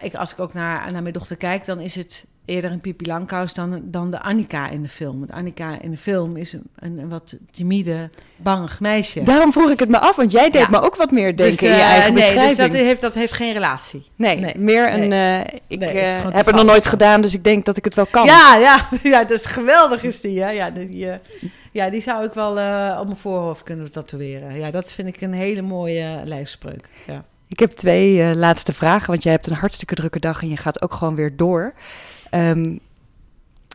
ik, 0.00 0.14
als 0.14 0.32
ik 0.32 0.40
ook 0.40 0.54
naar, 0.54 0.92
naar 0.92 1.02
mijn 1.02 1.14
dochter 1.14 1.36
kijk, 1.36 1.64
dan 1.64 1.80
is 1.80 1.94
het 1.94 2.26
eerder 2.50 2.70
een 2.70 2.80
Pipi 2.80 3.06
Langkous 3.06 3.54
dan, 3.54 3.80
dan 3.84 4.10
de 4.10 4.20
Annika 4.20 4.68
in 4.68 4.82
de 4.82 4.88
film. 4.88 5.18
Want 5.18 5.32
Annika 5.32 5.80
in 5.80 5.90
de 5.90 5.96
film 5.96 6.36
is 6.36 6.52
een, 6.52 6.68
een, 6.78 7.08
wat 7.08 7.36
timide, 7.50 8.10
bangig 8.36 8.80
meisje. 8.80 9.22
Daarom 9.22 9.52
vroeg 9.52 9.70
ik 9.70 9.78
het 9.78 9.88
me 9.88 9.98
af, 9.98 10.16
want 10.16 10.32
jij 10.32 10.50
deed 10.50 10.62
ja. 10.62 10.68
me 10.70 10.80
ook 10.80 10.96
wat 10.96 11.10
meer 11.10 11.36
denken 11.36 11.56
dus, 11.56 11.62
uh, 11.62 11.70
in 11.70 11.76
je 11.76 11.82
eigen 11.82 12.12
nee, 12.12 12.22
beschrijving. 12.22 12.56
Dus 12.56 12.66
dat 12.66 12.72
heeft, 12.72 13.00
dat 13.00 13.14
heeft 13.14 13.32
geen 13.32 13.52
relatie. 13.52 14.06
Nee, 14.16 14.36
nee. 14.36 14.58
meer 14.58 14.92
een... 14.92 15.08
Nee. 15.08 15.44
Uh, 15.44 15.58
ik 15.66 15.78
nee, 15.78 15.94
uh, 15.94 16.24
heb 16.30 16.46
het 16.46 16.54
nog 16.54 16.64
nooit 16.64 16.86
gedaan, 16.86 17.22
dus 17.22 17.34
ik 17.34 17.44
denk 17.44 17.64
dat 17.64 17.76
ik 17.76 17.84
het 17.84 17.94
wel 17.94 18.06
kan. 18.06 18.26
Ja, 18.26 18.56
ja, 18.56 18.88
ja 19.02 19.24
dat 19.24 19.38
is 19.38 19.46
geweldig 19.46 20.02
is 20.02 20.20
die. 20.20 20.42
Hè? 20.42 20.50
Ja, 20.50 20.70
die, 20.70 21.08
ja, 21.72 21.90
die 21.90 22.00
zou 22.00 22.24
ik 22.24 22.32
wel 22.32 22.50
op 23.00 23.06
mijn 23.06 23.16
voorhoofd 23.16 23.62
kunnen 23.62 23.92
tatoeëren. 23.92 24.58
Ja, 24.58 24.70
dat 24.70 24.92
vind 24.92 25.08
ik 25.08 25.20
een 25.20 25.32
hele 25.32 25.62
mooie 25.62 26.20
lijfspreuk. 26.24 26.88
Ja. 27.06 27.24
Ik 27.48 27.58
heb 27.58 27.70
twee 27.70 28.34
laatste 28.34 28.72
vragen, 28.72 29.10
want 29.10 29.22
jij 29.22 29.32
hebt 29.32 29.46
een 29.46 29.54
hartstikke 29.54 29.94
drukke 29.94 30.18
dag 30.18 30.42
en 30.42 30.48
je 30.48 30.56
gaat 30.56 30.82
ook 30.82 30.94
gewoon 30.94 31.14
weer 31.14 31.36
door. 31.36 31.74
Um, 32.30 32.80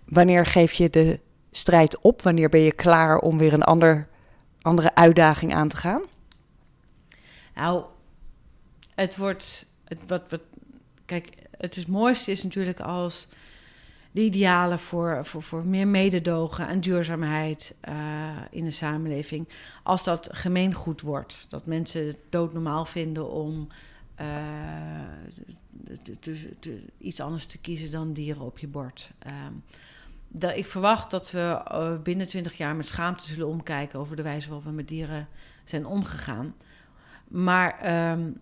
wanneer 0.06 0.46
geef 0.46 0.74
je 0.74 0.90
de 0.90 1.20
strijd 1.52 2.02
op? 2.02 2.22
Wanneer 2.22 2.50
ben 2.50 2.60
je 2.60 2.74
klaar 2.74 3.18
om 3.18 3.38
weer 3.38 3.54
een 3.54 3.64
ander, 3.64 4.08
andere 4.62 4.96
uitdaging 4.96 5.54
aan 5.54 5.68
te 5.68 5.78
gaan? 5.78 6.02
Nou, 7.56 7.84
het 8.96 9.18
wordt. 9.18 9.66
Het, 9.86 10.00
wat, 10.08 10.22
wat, 10.30 10.42
kijk, 11.06 11.30
het 11.58 11.78
is, 11.78 11.86
mooiste 11.86 12.32
is 12.32 12.44
natuurlijk 12.44 12.80
als 12.80 13.28
de 14.12 14.22
idealen 14.22 14.80
voor, 14.80 15.26
voor, 15.26 15.44
voor 15.44 15.66
meer 15.66 15.88
mededogen 15.88 16.68
en 16.68 16.80
duurzaamheid 16.80 17.76
uh, 17.90 18.30
in 18.52 18.64
de 18.64 18.72
samenleving. 18.72 19.48
Als 19.84 20.04
dat 20.04 20.30
gemeengoed 20.32 21.02
wordt. 21.02 21.46
Dat 21.50 21.66
mensen 21.66 22.08
het 22.08 22.18
doodnormaal 22.30 22.86
vinden 22.86 23.30
om 23.30 23.68
uh, 24.22 24.28
iets 26.98 27.20
anders 27.20 27.46
te 27.46 27.58
kiezen 27.58 27.92
dan 27.92 28.14
dieren 28.14 28.42
op 28.42 28.60
je 28.60 28.68
bord. 28.68 29.12
Dat, 30.28 30.58
ik 30.58 30.66
verwacht 30.66 31.12
dat 31.12 31.32
we 31.32 31.62
uh, 31.72 32.02
binnen 32.02 32.28
twintig 32.28 32.58
jaar 32.58 32.76
met 32.76 32.88
schaamte 32.88 33.26
zullen 33.26 33.48
omkijken 33.48 34.00
over 34.00 34.16
de 34.16 34.22
wijze 34.22 34.48
waarop 34.48 34.66
we 34.66 34.72
met 34.72 34.88
dieren 34.88 35.28
zijn 35.64 35.86
omgegaan. 35.86 36.56
Maar 37.28 37.96
um, 38.12 38.40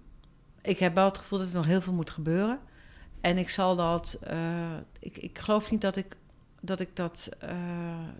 ik 0.61 0.79
heb 0.79 0.95
wel 0.95 1.05
het 1.05 1.17
gevoel 1.17 1.39
dat 1.39 1.47
er 1.47 1.55
nog 1.55 1.65
heel 1.65 1.81
veel 1.81 1.93
moet 1.93 2.09
gebeuren. 2.09 2.59
En 3.21 3.37
ik 3.37 3.49
zal 3.49 3.75
dat. 3.75 4.19
Uh, 4.31 4.37
ik, 4.99 5.17
ik 5.17 5.39
geloof 5.39 5.71
niet 5.71 5.81
dat 5.81 5.95
ik 5.95 6.15
dat 6.63 6.79
ik 6.79 6.95
dat, 6.95 7.29
uh, 7.43 7.49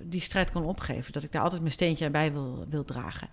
die 0.02 0.22
strijd 0.22 0.52
kan 0.52 0.64
opgeven. 0.64 1.12
Dat 1.12 1.24
ik 1.24 1.32
daar 1.32 1.42
altijd 1.42 1.62
mijn 1.62 1.74
steentje 1.74 2.10
bij 2.10 2.32
wil, 2.32 2.66
wil 2.70 2.86
dragen. 2.86 3.30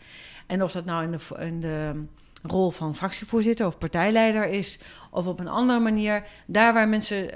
En 0.47 0.63
of 0.63 0.73
dat 0.73 0.85
nou 0.85 1.03
in 1.03 1.21
in 1.39 1.61
de 1.61 2.05
rol 2.43 2.71
van 2.71 2.95
fractievoorzitter 2.95 3.67
of 3.67 3.79
partijleider 3.79 4.49
is, 4.49 4.79
of 5.11 5.27
op 5.27 5.39
een 5.39 5.49
andere 5.49 5.81
manier, 5.81 6.25
daar 6.47 6.75
waar 6.75 6.89
mensen 6.89 7.25
uh, 7.25 7.31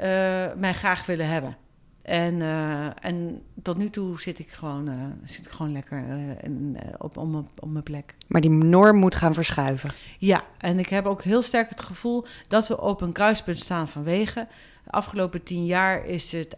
mij 0.56 0.74
graag 0.74 1.06
willen 1.06 1.28
hebben. 1.28 1.56
En, 2.02 2.34
uh, 2.34 3.04
en 3.04 3.42
tot 3.62 3.76
nu 3.76 3.90
toe 3.90 4.20
zit 4.20 4.38
ik 4.38 4.50
gewoon, 4.50 4.88
uh, 4.88 4.94
zit 5.24 5.46
ik 5.46 5.50
gewoon 5.50 5.72
lekker 5.72 6.04
in, 6.42 6.76
op, 6.98 7.16
op, 7.16 7.48
op 7.58 7.70
mijn 7.70 7.84
plek. 7.84 8.14
Maar 8.26 8.40
die 8.40 8.50
norm 8.50 8.96
moet 8.96 9.14
gaan 9.14 9.34
verschuiven. 9.34 9.90
Ja, 10.18 10.44
en 10.58 10.78
ik 10.78 10.88
heb 10.88 11.06
ook 11.06 11.22
heel 11.22 11.42
sterk 11.42 11.68
het 11.68 11.80
gevoel 11.80 12.24
dat 12.48 12.68
we 12.68 12.80
op 12.80 13.00
een 13.00 13.12
kruispunt 13.12 13.58
staan 13.58 13.88
van 13.88 14.02
wegen. 14.02 14.48
De 14.84 14.90
afgelopen 14.90 15.42
tien 15.42 15.66
jaar 15.66 16.04
is, 16.04 16.32
het, 16.32 16.56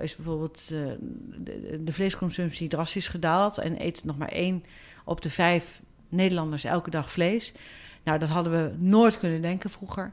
is 0.00 0.16
bijvoorbeeld 0.16 0.68
de, 0.68 1.80
de 1.84 1.92
vleesconsumptie 1.92 2.68
drastisch 2.68 3.08
gedaald. 3.08 3.58
En 3.58 3.84
eet 3.84 4.04
nog 4.04 4.18
maar 4.18 4.28
één 4.28 4.64
op 5.04 5.22
de 5.22 5.30
vijf 5.30 5.80
Nederlanders 6.10 6.64
elke 6.64 6.90
dag 6.90 7.12
vlees. 7.12 7.52
Nou, 8.04 8.18
dat 8.18 8.28
hadden 8.28 8.52
we 8.52 8.74
nooit 8.78 9.18
kunnen 9.18 9.42
denken 9.42 9.70
vroeger. 9.70 10.12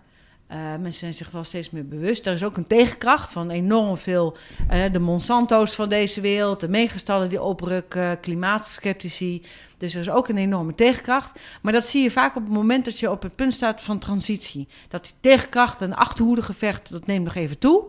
Uh, 0.51 0.57
mensen 0.57 0.91
zijn 0.91 1.13
zich 1.13 1.31
wel 1.31 1.43
steeds 1.43 1.69
meer 1.69 1.87
bewust. 1.87 2.25
Er 2.25 2.33
is 2.33 2.43
ook 2.43 2.57
een 2.57 2.67
tegenkracht 2.67 3.31
van 3.31 3.49
enorm 3.49 3.97
veel. 3.97 4.37
Uh, 4.71 4.91
de 4.91 4.99
Monsanto's 4.99 5.75
van 5.75 5.89
deze 5.89 6.21
wereld, 6.21 6.59
de 6.59 6.69
megastallen 6.69 7.29
die 7.29 7.41
oprukken, 7.41 8.19
klimaatskeptici. 8.19 9.45
Dus 9.77 9.93
er 9.93 9.99
is 9.99 10.09
ook 10.09 10.27
een 10.27 10.37
enorme 10.37 10.75
tegenkracht. 10.75 11.39
Maar 11.61 11.73
dat 11.73 11.85
zie 11.85 12.03
je 12.03 12.11
vaak 12.11 12.35
op 12.35 12.43
het 12.43 12.53
moment 12.53 12.85
dat 12.85 12.99
je 12.99 13.11
op 13.11 13.21
het 13.21 13.35
punt 13.35 13.53
staat 13.53 13.81
van 13.81 13.99
transitie. 13.99 14.67
Dat 14.87 15.03
die 15.03 15.13
tegenkracht, 15.19 15.81
een 15.81 15.95
achterhoedegevecht, 15.95 16.91
dat 16.91 17.05
neemt 17.05 17.25
nog 17.25 17.35
even 17.35 17.57
toe. 17.57 17.85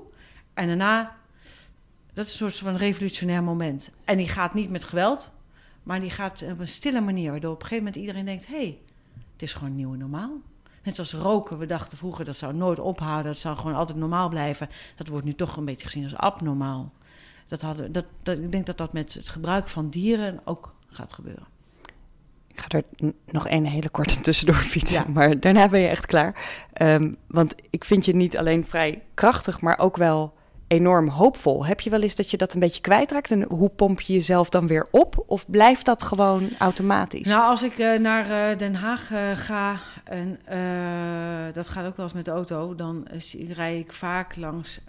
En 0.55 0.67
daarna, 0.67 1.17
dat 2.15 2.27
is 2.27 2.33
een 2.33 2.39
soort 2.39 2.59
van 2.59 2.77
revolutionair 2.77 3.43
moment. 3.43 3.91
En 4.05 4.17
die 4.17 4.29
gaat 4.29 4.55
niet 4.55 4.71
met 4.71 4.85
geweld, 4.85 5.33
maar 5.89 6.01
die 6.01 6.11
gaat 6.11 6.45
op 6.51 6.59
een 6.59 6.69
stille 6.69 7.01
manier. 7.01 7.31
Waardoor 7.31 7.53
op 7.53 7.61
een 7.61 7.67
gegeven 7.67 7.85
moment 7.85 8.03
iedereen 8.03 8.25
denkt: 8.25 8.47
hé, 8.47 8.55
hey, 8.55 8.79
het 9.33 9.43
is 9.43 9.53
gewoon 9.53 9.75
nieuwe 9.75 9.97
normaal. 9.97 10.41
Net 10.83 10.99
als 10.99 11.15
roken. 11.15 11.59
We 11.59 11.67
dachten 11.67 11.99
vroeger 11.99 12.25
dat 12.25 12.37
zou 12.37 12.55
nooit 12.55 12.79
ophouden. 12.79 13.33
Dat 13.33 13.41
zou 13.41 13.57
gewoon 13.57 13.75
altijd 13.75 13.99
normaal 13.99 14.29
blijven. 14.29 14.69
Dat 14.97 15.09
wordt 15.09 15.25
nu 15.25 15.35
toch 15.35 15.57
een 15.57 15.65
beetje 15.65 15.87
gezien 15.87 16.05
als 16.05 16.17
abnormaal. 16.17 16.93
Dat 17.47 17.61
hadden, 17.61 17.93
dat, 17.93 18.05
dat, 18.23 18.39
ik 18.39 18.53
denk 18.53 18.67
dat 18.67 18.79
dat 18.79 18.93
met 18.93 19.15
het 19.15 19.29
gebruik 19.29 19.69
van 19.69 19.89
dieren 19.89 20.41
ook 20.45 20.75
gaat 20.87 21.13
gebeuren. 21.13 21.47
Ik 22.47 22.61
ga 22.61 22.69
er 22.69 23.13
nog 23.27 23.47
één 23.47 23.65
hele 23.65 23.89
korte 23.89 24.21
tussendoor 24.27 24.57
fietsen, 24.57 25.03
ja. 25.03 25.13
maar 25.13 25.41
daarna 25.41 25.69
ben 25.69 25.81
je 25.81 25.89
echt 25.89 26.07
klaar. 26.07 26.49
Um, 26.83 27.17
want 27.27 27.55
ik 27.71 27.85
vind 27.85 28.05
je 28.05 28.15
niet 28.15 28.37
alleen 28.37 28.67
vrij 28.67 29.03
krachtig, 29.15 29.61
maar 29.61 29.79
ook 29.79 29.97
wel 29.97 30.35
enorm 30.69 31.09
hoopvol. 31.09 31.67
Heb 31.67 31.81
je 31.81 31.91
wel 31.91 32.03
eens 32.03 32.15
dat 32.15 32.31
je 32.31 32.37
dat 32.37 32.55
een 32.55 32.61
beetje 32.61 32.81
kwijtraakt? 32.81 33.31
En 33.31 33.43
hoe 33.43 33.69
pomp 33.69 34.01
je 34.01 34.13
jezelf 34.13 34.49
dan 34.49 34.67
weer 34.67 34.87
op? 34.91 35.25
Of 35.27 35.51
blijft 35.51 35.85
dat 35.85 36.03
gewoon 36.03 36.49
automatisch? 36.59 37.27
Nou, 37.29 37.51
als 37.51 37.63
ik 37.63 37.79
uh, 37.79 37.99
naar 37.99 38.51
uh, 38.51 38.59
Den 38.59 38.75
Haag 38.75 39.11
uh, 39.11 39.31
ga, 39.35 39.81
en 40.05 40.39
dat 41.53 41.69
gaat 41.69 41.87
ook 41.87 41.97
wel 41.97 42.05
eens 42.05 42.15
met 42.15 42.25
de 42.25 42.31
auto, 42.31 42.75
dan 42.75 43.09
rij 43.49 43.79
ik 43.79 43.93
vaak 43.93 44.37
langs 44.37 44.81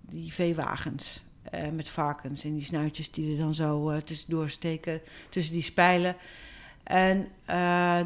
die 0.00 0.32
veewagens. 0.32 1.24
met 1.72 1.88
varkens 1.88 2.44
en 2.44 2.54
die 2.54 2.64
snuitjes 2.64 3.10
die 3.10 3.32
er 3.32 3.38
dan 3.38 3.54
zo 3.54 4.00
tussendoor 4.04 4.50
steken, 4.50 5.00
tussen 5.28 5.52
die 5.52 5.62
spijlen. 5.62 6.16
En 6.82 7.28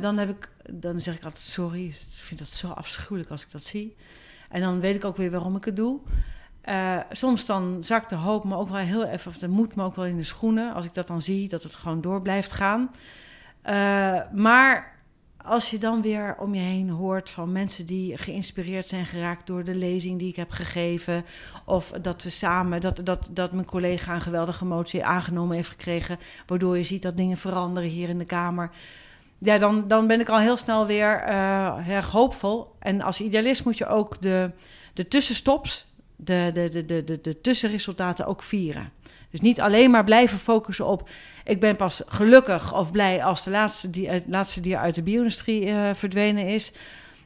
dan, 0.00 0.18
heb 0.18 0.28
ik, 0.28 0.50
dan 0.70 1.00
zeg 1.00 1.14
ik 1.14 1.24
altijd 1.24 1.42
sorry, 1.42 1.84
ik 1.86 1.94
vind 2.08 2.38
dat 2.38 2.48
zo 2.48 2.68
afschuwelijk 2.68 3.30
als 3.30 3.42
ik 3.42 3.50
dat 3.50 3.62
zie. 3.62 3.96
En 4.48 4.60
dan 4.60 4.80
weet 4.80 4.96
ik 4.96 5.04
ook 5.04 5.16
weer 5.16 5.30
waarom 5.30 5.56
ik 5.56 5.64
het 5.64 5.76
doe. 5.76 6.00
Uh, 6.68 6.98
soms 7.10 7.46
dan 7.46 7.78
zakt 7.80 8.08
de 8.08 8.14
hoop 8.14 8.44
me 8.44 8.56
ook 8.56 8.68
wel 8.68 8.80
heel 8.80 9.04
even, 9.04 9.30
of 9.30 9.38
de 9.38 9.48
moed 9.48 9.74
me 9.74 9.84
ook 9.84 9.96
wel 9.96 10.04
in 10.04 10.16
de 10.16 10.22
schoenen. 10.22 10.74
Als 10.74 10.84
ik 10.84 10.94
dat 10.94 11.06
dan 11.06 11.20
zie, 11.20 11.48
dat 11.48 11.62
het 11.62 11.74
gewoon 11.74 12.00
door 12.00 12.22
blijft 12.22 12.52
gaan. 12.52 12.90
Uh, 13.64 14.20
maar 14.32 14.96
als 15.36 15.70
je 15.70 15.78
dan 15.78 16.02
weer 16.02 16.36
om 16.38 16.54
je 16.54 16.60
heen 16.60 16.90
hoort 16.90 17.30
van 17.30 17.52
mensen 17.52 17.86
die 17.86 18.16
geïnspireerd 18.16 18.88
zijn 18.88 19.06
geraakt 19.06 19.46
door 19.46 19.64
de 19.64 19.74
lezing 19.74 20.18
die 20.18 20.28
ik 20.28 20.36
heb 20.36 20.50
gegeven. 20.50 21.24
Of 21.64 21.90
dat 22.02 22.22
we 22.22 22.30
samen, 22.30 22.80
dat, 22.80 23.00
dat, 23.04 23.28
dat 23.32 23.52
mijn 23.52 23.66
collega 23.66 24.14
een 24.14 24.20
geweldige 24.20 24.64
motie 24.64 25.04
aangenomen 25.04 25.56
heeft 25.56 25.68
gekregen. 25.68 26.18
Waardoor 26.46 26.76
je 26.76 26.84
ziet 26.84 27.02
dat 27.02 27.16
dingen 27.16 27.36
veranderen 27.36 27.90
hier 27.90 28.08
in 28.08 28.18
de 28.18 28.24
Kamer. 28.24 28.70
Ja, 29.38 29.58
dan, 29.58 29.88
dan 29.88 30.06
ben 30.06 30.20
ik 30.20 30.28
al 30.28 30.38
heel 30.38 30.56
snel 30.56 30.86
weer 30.86 31.28
uh, 31.28 31.88
erg 31.88 32.10
hoopvol. 32.10 32.74
En 32.78 33.00
als 33.00 33.20
idealist 33.20 33.64
moet 33.64 33.78
je 33.78 33.86
ook 33.86 34.22
de, 34.22 34.50
de 34.94 35.08
tussenstops, 35.08 35.86
de, 36.16 36.50
de, 36.52 36.68
de, 36.86 37.04
de, 37.04 37.20
de, 37.20 37.40
tussenresultaten 37.40 38.26
ook 38.26 38.42
vieren. 38.42 38.92
Dus 39.30 39.40
niet 39.40 39.60
alleen 39.60 39.90
maar 39.90 40.04
blijven 40.04 40.38
focussen 40.38 40.86
op... 40.86 41.08
ik 41.44 41.60
ben 41.60 41.76
pas 41.76 42.02
gelukkig 42.06 42.74
of 42.74 42.90
blij 42.90 43.24
als 43.24 43.44
de 43.44 43.50
laatste, 43.50 43.90
die, 43.90 44.08
het 44.08 44.24
laatste 44.26 44.60
dier 44.60 44.78
uit 44.78 44.94
de 44.94 45.02
bio-industrie 45.02 45.66
uh, 45.66 45.94
verdwenen 45.94 46.46
is. 46.46 46.72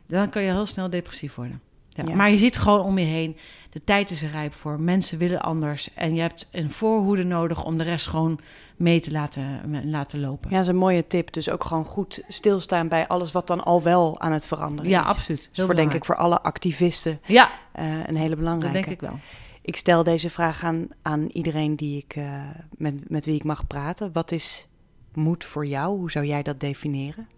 Dan 0.06 0.30
kan 0.30 0.42
je 0.42 0.50
heel 0.50 0.66
snel 0.66 0.90
depressief 0.90 1.34
worden. 1.34 1.60
Ja, 2.04 2.10
ja. 2.10 2.16
Maar 2.16 2.30
je 2.30 2.38
ziet 2.38 2.56
gewoon 2.56 2.80
om 2.80 2.98
je 2.98 3.04
heen, 3.04 3.36
de 3.70 3.84
tijd 3.84 4.10
is 4.10 4.22
er 4.22 4.30
rijp 4.30 4.54
voor. 4.54 4.80
Mensen 4.80 5.18
willen 5.18 5.40
anders. 5.40 5.94
En 5.94 6.14
je 6.14 6.20
hebt 6.20 6.48
een 6.52 6.70
voorhoede 6.70 7.24
nodig 7.24 7.64
om 7.64 7.78
de 7.78 7.84
rest 7.84 8.06
gewoon 8.06 8.40
mee 8.76 9.00
te 9.00 9.10
laten, 9.10 9.60
laten 9.84 10.20
lopen. 10.20 10.50
Ja, 10.50 10.56
dat 10.56 10.64
is 10.64 10.72
een 10.72 10.78
mooie 10.78 11.06
tip. 11.06 11.32
Dus 11.32 11.50
ook 11.50 11.64
gewoon 11.64 11.84
goed 11.84 12.22
stilstaan 12.28 12.88
bij 12.88 13.08
alles 13.08 13.32
wat 13.32 13.46
dan 13.46 13.64
al 13.64 13.82
wel 13.82 14.20
aan 14.20 14.32
het 14.32 14.46
veranderen 14.46 14.90
ja, 14.90 15.00
is. 15.00 15.06
Ja, 15.06 15.12
absoluut. 15.12 15.48
Dus 15.52 15.64
voor, 15.64 15.74
denk 15.74 15.92
ik 15.92 16.04
voor 16.04 16.16
alle 16.16 16.42
activisten 16.42 17.20
ja. 17.26 17.50
Uh, 17.78 18.06
een 18.06 18.16
hele 18.16 18.36
belangrijke. 18.36 18.78
Dat 18.78 18.86
denk 18.86 19.00
ik 19.00 19.08
wel. 19.08 19.18
Ik 19.62 19.76
stel 19.76 20.02
deze 20.02 20.30
vraag 20.30 20.64
aan, 20.64 20.88
aan 21.02 21.26
iedereen 21.26 21.76
die 21.76 21.98
ik, 21.98 22.16
uh, 22.16 22.42
met, 22.70 23.10
met 23.10 23.24
wie 23.24 23.34
ik 23.34 23.44
mag 23.44 23.66
praten. 23.66 24.12
Wat 24.12 24.32
is 24.32 24.68
moed 25.14 25.44
voor 25.44 25.66
jou? 25.66 25.98
Hoe 25.98 26.10
zou 26.10 26.26
jij 26.26 26.42
dat 26.42 26.60
definiëren? 26.60 27.28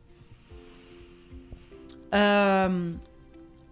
Um, 2.11 3.01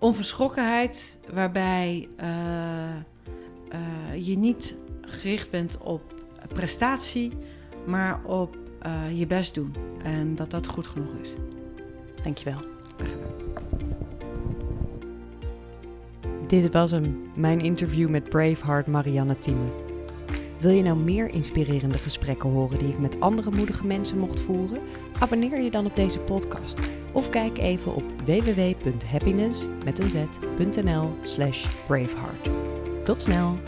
onverschrokkenheid, 0.01 1.19
waarbij 1.33 2.09
uh, 2.21 2.27
uh, 3.73 4.27
je 4.27 4.39
niet 4.39 4.77
gericht 5.01 5.51
bent 5.51 5.79
op 5.79 6.15
prestatie, 6.55 7.33
maar 7.87 8.25
op 8.25 8.59
je 9.15 9.27
best 9.27 9.55
doen. 9.55 9.75
En 10.03 10.35
dat 10.35 10.51
dat 10.51 10.67
goed 10.67 10.87
genoeg 10.87 11.15
is. 11.23 11.35
Dankjewel. 12.23 12.59
Dit 16.47 16.73
was 16.73 16.91
hem, 16.91 17.31
mijn 17.35 17.61
interview 17.61 18.09
met 18.09 18.29
Braveheart 18.29 18.87
Marianne 18.87 19.39
Thieme. 19.39 19.80
Wil 20.61 20.71
je 20.71 20.83
nou 20.83 20.99
meer 20.99 21.29
inspirerende 21.29 21.99
gesprekken 21.99 22.51
horen 22.51 22.79
die 22.79 22.89
ik 22.89 22.99
met 22.99 23.21
andere 23.21 23.51
moedige 23.51 23.87
mensen 23.87 24.19
mocht 24.19 24.41
voeren? 24.41 24.83
Abonneer 25.19 25.61
je 25.61 25.71
dan 25.71 25.87
op 25.87 25.97
deze 25.97 26.19
podcast 26.19 26.79
of 27.13 27.31
kijk 27.31 27.59
even 27.59 27.95
op 27.95 28.05
www.happiness.nl 28.25 31.11
slash 31.21 31.67
braveheart. 31.87 32.49
Tot 33.05 33.21
snel! 33.21 33.59